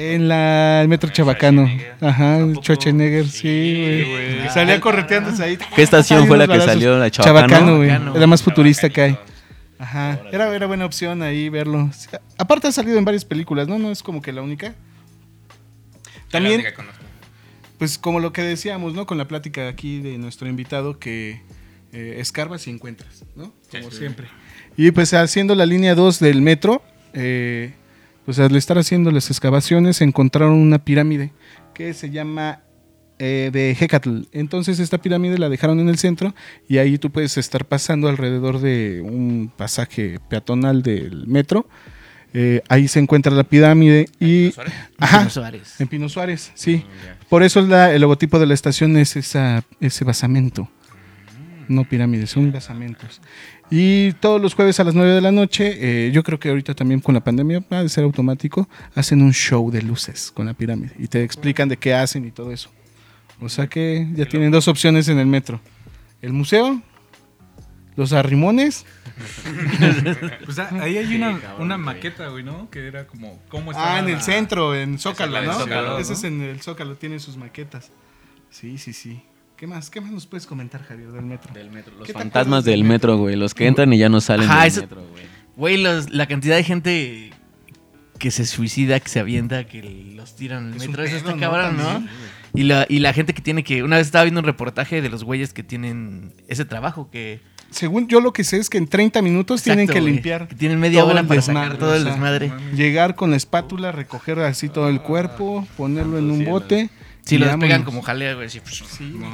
[0.00, 1.68] En la, el metro Chabacano.
[2.00, 2.38] Ajá.
[2.54, 4.34] Schwarzenegger, sí, Sí, güey.
[4.36, 4.48] güey.
[4.50, 5.58] Salía correteándose ahí.
[5.74, 6.72] ¿Qué estación fue la que Balazos.
[6.72, 6.98] salió?
[6.98, 7.48] ¿La Chabacano?
[7.48, 7.76] Chabacano,
[8.12, 8.20] güey.
[8.20, 9.18] La más futurista que hay.
[9.80, 10.20] Ajá.
[10.32, 11.90] Era, era buena opción ahí verlo.
[12.36, 13.78] Aparte ha salido en varias películas, ¿no?
[13.78, 14.74] No es como que la única.
[16.30, 16.62] También,
[17.78, 19.06] pues como lo que decíamos, ¿no?
[19.06, 21.40] Con la plática aquí de nuestro invitado, que
[21.92, 23.52] eh, escarbas y encuentras, ¿no?
[23.70, 23.98] Sí, Como sí.
[23.98, 24.26] siempre.
[24.76, 26.82] Y pues haciendo la línea 2 del metro,
[27.14, 27.72] eh,
[28.28, 31.32] pues al estar haciendo las excavaciones encontraron una pirámide
[31.72, 32.60] que se llama
[33.18, 34.24] eh, de Hecatl.
[34.32, 36.34] Entonces esta pirámide la dejaron en el centro
[36.68, 41.70] y ahí tú puedes estar pasando alrededor de un pasaje peatonal del metro.
[42.34, 44.50] Eh, ahí se encuentra la pirámide y...
[44.52, 44.74] Suárez.
[44.98, 45.80] Ajá, Pino Suárez.
[45.80, 46.84] en Pino Suárez, sí.
[47.30, 50.68] Por eso es la- el logotipo de la estación es esa, ese basamento.
[51.68, 53.20] No pirámides, son basamentos.
[53.70, 56.74] Y todos los jueves a las 9 de la noche, eh, yo creo que ahorita
[56.74, 60.54] también con la pandemia, va a ser automático, hacen un show de luces con la
[60.54, 62.70] pirámide y te explican de qué hacen y todo eso.
[63.40, 65.60] O sea que ya tienen dos opciones en el metro.
[66.22, 66.82] El museo,
[67.94, 68.84] los arrimones,
[70.44, 71.84] Pues ah, ahí hay una, cabrón, una güey.
[71.86, 72.70] maqueta, güey, ¿no?
[72.70, 75.52] Que era como, ¿cómo ah, en el la- centro, en Zócalo, ¿no?
[75.54, 76.18] Zócalo, Ese ¿no?
[76.18, 77.90] es en el Zócalo, tienen sus maquetas.
[78.50, 79.20] Sí, sí, sí.
[79.58, 79.90] ¿Qué más?
[79.90, 81.52] ¿Qué más nos puedes comentar, Javier, del metro?
[81.52, 81.92] Del metro.
[81.98, 83.34] Los ¿Qué te fantasmas del metro, güey.
[83.34, 85.24] Los que entran y ya no salen Ajá, del eso- metro, güey.
[85.56, 87.30] Güey, los- la cantidad de gente
[88.18, 91.34] que se suicida, que se avienta, que los tiran al Es metro, eso pedo, está
[91.34, 91.40] ¿no?
[91.40, 91.82] cabrón, ¿no?
[91.84, 92.10] También.
[92.54, 93.82] Y la, y la gente que tiene que...
[93.82, 97.40] Una vez estaba viendo un reportaje de los güeyes que tienen ese trabajo, que...
[97.70, 100.48] Según yo lo que sé es que en 30 minutos tienen que limpiar.
[100.48, 102.52] Que tienen media hora para desmadre, sacar todo el o sea, desmadre.
[102.74, 106.88] Llegar con la espátula, recoger así todo el cuerpo, ponerlo en un bote.
[107.28, 108.46] Si y lo despegan como jalea, güey.
[108.46, 108.60] así.
[108.64, 109.26] Sí, No,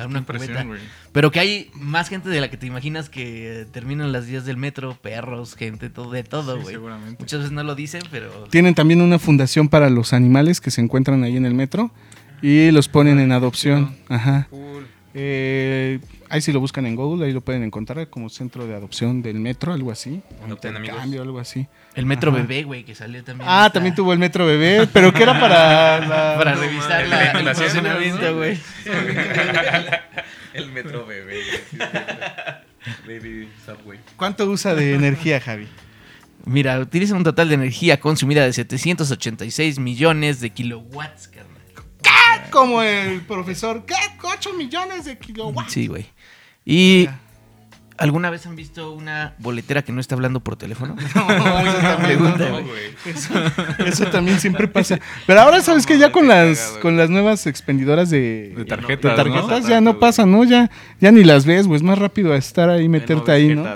[0.00, 0.64] A una cubeta.
[0.64, 0.80] güey.
[1.12, 4.56] Pero que hay más gente de la que te imaginas que terminan las días del
[4.56, 6.74] metro, perros, gente, todo, de todo, Sí, güey.
[6.74, 7.16] seguramente.
[7.20, 8.44] Muchas veces no lo dicen, pero...
[8.50, 11.90] Tienen también una fundación para los animales que se encuentran ahí en el metro
[12.42, 13.94] y los ponen en adopción.
[14.08, 14.46] Ajá.
[14.50, 14.86] Cool.
[15.16, 19.22] Eh, ahí si lo buscan en Google, ahí lo pueden encontrar como centro de adopción
[19.22, 20.20] del metro, algo así.
[20.44, 20.98] Adopten amigos.
[20.98, 21.68] Cambio, algo así.
[21.94, 22.40] El metro Ajá.
[22.40, 23.48] bebé, güey, que salió también.
[23.48, 26.34] Ah, también tuvo el metro bebé, pero que era para la...
[26.38, 28.58] Para revisar la, el funcionamiento, güey.
[30.54, 31.40] El metro bebé,
[33.06, 33.98] Baby Subway.
[34.16, 35.66] ¿Cuánto usa de energía, Javi?
[36.44, 41.53] Mira, utiliza un total de energía consumida de 786 millones de kilowatts, carnal.
[42.50, 43.94] Como el profesor, ¿qué?
[44.22, 45.72] 8 millones de kilowatts.
[45.72, 46.06] Sí, güey.
[46.64, 47.08] ¿Y
[47.96, 50.96] alguna vez han visto una boletera que no está hablando por teléfono?
[51.14, 52.60] No, eso también, Pregunta, No.
[53.04, 53.34] Eso,
[53.86, 54.98] eso también siempre pasa.
[55.26, 59.16] Pero ahora sabes que ya con las con las nuevas expendidoras de, De de tarjetas,
[59.16, 59.68] tarjetas ¿no?
[59.68, 60.44] ya no pasa, ¿no?
[60.44, 61.76] Ya ya ni las ves, güey.
[61.76, 63.66] Es más rápido estar ahí, meterte ahí, ¿no?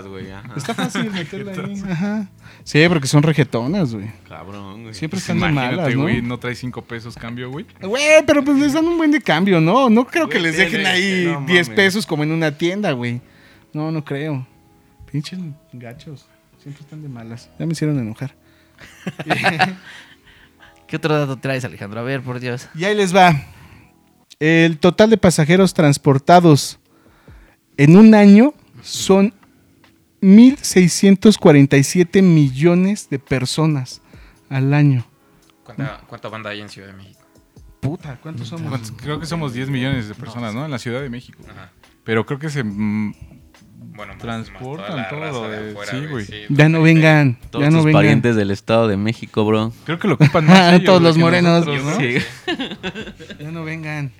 [0.56, 1.82] Está fácil meterla ahí.
[1.90, 2.28] Ajá.
[2.64, 4.10] Sí, porque son regetonas, güey.
[4.28, 4.94] Cabrón, güey.
[4.94, 6.02] Siempre están de malas, ¿no?
[6.02, 7.64] güey, no trae cinco pesos cambio, güey.
[7.80, 9.88] Güey, pero pues les dan un buen de cambio, ¿no?
[9.88, 11.68] No creo que Güey, les dejen ahí no 10 mames.
[11.70, 13.20] pesos como en una tienda, güey.
[13.72, 14.46] No, no creo.
[15.10, 15.38] Pinches
[15.72, 16.26] gachos.
[16.62, 17.48] Siempre están de malas.
[17.58, 18.34] Ya me hicieron enojar.
[20.86, 22.00] ¿Qué otro dato traes, Alejandro?
[22.00, 22.68] A ver, por Dios.
[22.74, 23.34] Y ahí les va.
[24.40, 26.78] El total de pasajeros transportados
[27.76, 29.34] en un año son
[30.20, 34.00] 1.647 millones de personas
[34.48, 35.04] al año.
[35.64, 37.18] ¿Cuánta, ¿Cuánta banda hay en Ciudad de México?
[37.80, 38.68] Puta, ¿cuántos somos?
[38.68, 38.92] ¿Cuántos?
[38.92, 40.64] Creo que somos 10 millones de personas, ¿no?
[40.64, 41.42] En la Ciudad de México.
[41.48, 41.70] Ajá.
[42.04, 42.64] Pero creo que se...
[42.64, 43.12] mm,
[43.94, 46.26] Bueno, más- Transportan más toda la todo, raza de afuera, sí, güey.
[46.48, 47.98] Ya no vengan, Todos ya no tus vengan.
[48.00, 49.72] parientes del Estado de México, bro.
[49.84, 51.64] Creo que lo ocupan más ellos, Todos los morenos.
[51.66, 51.96] nosotros, ¿no?
[52.00, 52.16] Sí.
[53.40, 54.10] Ya no vengan.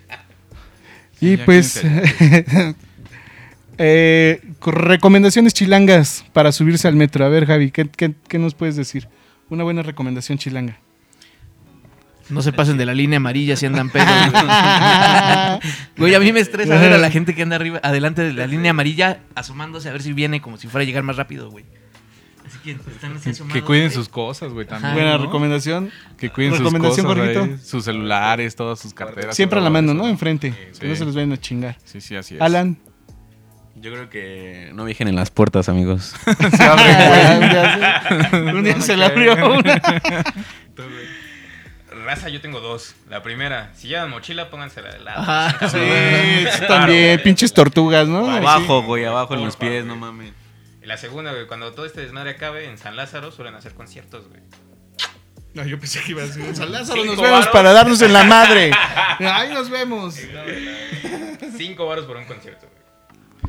[1.19, 1.83] Sí, Y pues,
[3.79, 7.25] eh, co- recomendaciones chilangas para subirse al metro.
[7.25, 9.07] A ver, Javi, ¿qué, qué, qué nos puedes decir?
[9.49, 10.77] Una buena recomendación chilanga.
[12.29, 14.07] No se pasen de la línea amarilla si andan pedos.
[15.97, 18.45] Güey, a mí me estresa ver a la gente que anda arriba, adelante de la
[18.45, 21.65] línea amarilla, asomándose a ver si viene como si fuera a llegar más rápido, güey.
[22.45, 23.53] Así que están así asomados.
[23.59, 23.95] Que cuiden güey.
[23.95, 24.85] sus cosas, güey, también.
[24.91, 24.95] Ajá.
[24.95, 25.25] buena ¿no?
[25.25, 25.89] recomendación.
[26.17, 27.43] Que cuiden sus Recomendación, cosas, Jorgito.
[27.43, 29.35] ahí, sus celulares, todas sus carteras.
[29.35, 29.93] Siempre a la mano.
[29.93, 30.07] ¿no?
[30.07, 30.53] Enfrente.
[30.73, 30.79] Sí.
[30.81, 31.77] Que no se los vayan a chingar.
[31.83, 32.41] Sí, sí, así es.
[32.41, 32.77] Alan.
[33.81, 36.13] Yo creo que no viajen en las puertas, amigos.
[36.57, 38.33] Se abre.
[38.53, 39.81] Un día se le abrió una.
[42.05, 42.95] Raza, yo tengo dos.
[43.09, 45.21] La primera, si llevan mochila, póngansela de lado.
[45.21, 45.69] Ajá.
[45.69, 45.77] Sí,
[46.57, 47.21] sí, también.
[47.23, 48.29] Pinches tortugas, ¿no?
[48.29, 49.85] abajo, güey, abajo en los pies, güey.
[49.85, 50.33] no mames.
[50.83, 54.27] Y la segunda, güey, cuando todo este desmadre acabe, en San Lázaro suelen hacer conciertos,
[54.27, 54.41] güey.
[55.53, 57.47] No, yo pensé que iba a decir San Lázaro, nos vemos varos.
[57.47, 58.71] para darnos en la madre.
[59.19, 60.15] Ahí nos vemos.
[61.57, 62.68] Cinco baros por un concierto.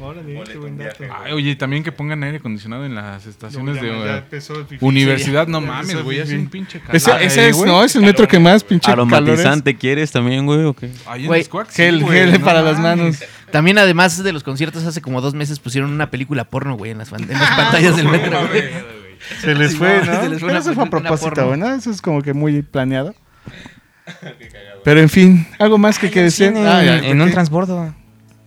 [0.01, 1.05] Órale, qué buen dato.
[1.25, 4.59] Ay, oye, también que pongan aire acondicionado en las estaciones No, ya, de ya empezó
[4.59, 4.85] el fifí.
[4.85, 5.47] universidad.
[5.47, 6.97] No Ya mames, güey, hace un pinche calor.
[6.97, 7.71] Ese, es, güey.
[7.71, 9.13] no, es el metro que más pinche calores.
[9.13, 10.91] ¿Aromatizante quieres también, güey, o qué?
[11.07, 13.23] Ahí en Güey, Gel, sí, güey, gel no para las manos.
[13.51, 16.99] También, además de los conciertos, hace como dos meses pusieron una película porno, güey, en
[16.99, 18.63] las, fan- en las pantallas del metro, güey.
[19.43, 21.57] Se les fue, no, se les fue Pero eso fue a una propósito.
[21.57, 21.75] ¿no?
[21.75, 23.15] Eso es como que muy planeado.
[24.85, 26.53] Pero en fin, algo más que que decir.
[26.57, 27.95] Ah, en ¿por un transbordo.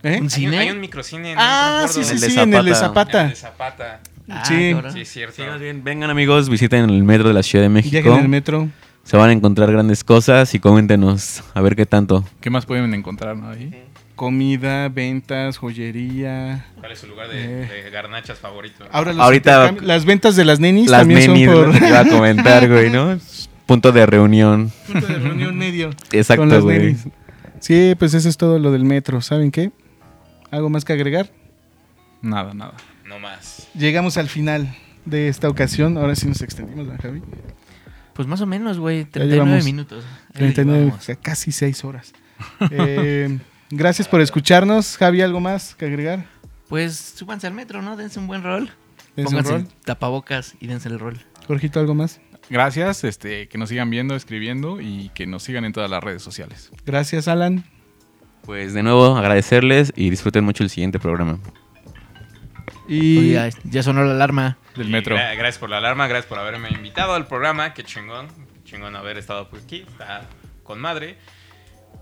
[0.04, 0.10] ¿Eh?
[0.10, 0.58] ¿Un Hay un, cine?
[0.60, 3.24] hay un microcine en Ah, sí, sí, El sí, de en el de Zapata.
[3.24, 4.00] El de Zapata.
[4.00, 4.00] Zapata.
[4.30, 4.72] Ah, Sí.
[4.74, 4.94] cabrón.
[4.94, 5.36] Sí, es cierto.
[5.36, 7.94] Sí, más bien, vengan amigos, visiten el metro de la Ciudad de México.
[7.96, 8.70] Lleguen en el metro.
[9.04, 12.24] Se van a encontrar grandes cosas y coméntenos a ver qué tanto.
[12.40, 13.84] ¿Qué más pueden encontrar no, ahí?
[14.16, 16.68] Comida, ventas, joyería.
[16.80, 17.84] ¿Cuál es su lugar de, Eh.
[17.84, 18.86] de garnachas favorito?
[18.92, 22.06] Ahora los Ahorita- las ventas de las nenis Las también nenis, son por iba a
[22.08, 23.18] comentar, güey, ¿no?
[23.66, 24.72] Punto de reunión.
[24.92, 25.90] punto de reunión medio.
[25.90, 26.78] con Exacto, las güey.
[26.80, 27.08] nenis.
[27.60, 29.20] Sí, pues eso es todo lo del metro.
[29.22, 29.72] ¿Saben qué?
[30.54, 31.32] ¿Algo más que agregar?
[32.22, 32.76] Nada, nada.
[33.08, 33.68] No más.
[33.74, 34.72] Llegamos al final
[35.04, 35.98] de esta ocasión.
[35.98, 37.24] Ahora sí nos extendimos, ¿verdad, Javi?
[38.14, 39.06] Pues más o menos, güey.
[39.06, 40.06] Ya 39 llevamos minutos.
[40.28, 42.14] Ahí 39, o sea, casi 6 horas.
[42.72, 43.40] Eh,
[43.72, 44.96] gracias por escucharnos.
[44.98, 46.26] Javi, ¿algo más que agregar?
[46.70, 47.98] Pues súbanse al metro, ¿no?
[47.98, 48.70] Dense un buen rol.
[49.16, 49.68] Dense un Pónganse rol.
[49.86, 51.20] tapabocas y dense el rol.
[51.48, 52.22] Jorgito, ¿algo más?
[52.50, 56.22] Gracias, este, que nos sigan viendo, escribiendo y que nos sigan en todas las redes
[56.22, 56.70] sociales.
[56.86, 57.64] Gracias, Alan.
[58.46, 61.40] Pues de nuevo agradecerles y disfruten mucho el siguiente programa.
[62.88, 63.32] Y
[63.64, 64.58] ya, sonó la alarma.
[64.76, 65.16] Del metro.
[65.16, 67.74] gra- gracias por la alarma, gracias por haberme invitado al programa.
[67.74, 68.28] Qué chingón.
[68.66, 69.86] Chingón haber estado por aquí.
[69.88, 70.24] Está
[70.64, 71.18] con madre.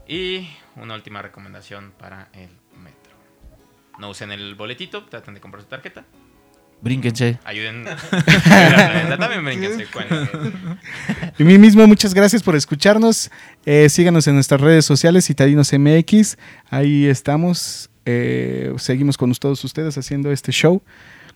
[0.07, 2.49] Y una última recomendación para el
[2.81, 3.13] metro.
[3.99, 6.05] No usen el boletito, traten de comprar su tarjeta.
[6.81, 7.37] Brínquense.
[7.43, 7.85] Ayuden.
[9.19, 9.85] También brínquense.
[11.37, 13.29] Y mí mismo, muchas gracias por escucharnos.
[13.65, 16.37] Eh, síganos en nuestras redes sociales, Citadinos MX.
[16.69, 17.89] Ahí estamos.
[18.05, 20.81] Eh, seguimos con todos ustedes haciendo este show.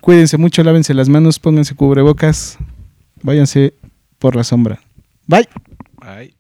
[0.02, 2.58] Cuídense mucho, lávense las manos, pónganse cubrebocas.
[3.22, 3.76] Váyanse
[4.18, 4.82] por la sombra.
[5.28, 5.48] Bye.
[6.02, 6.36] Ay.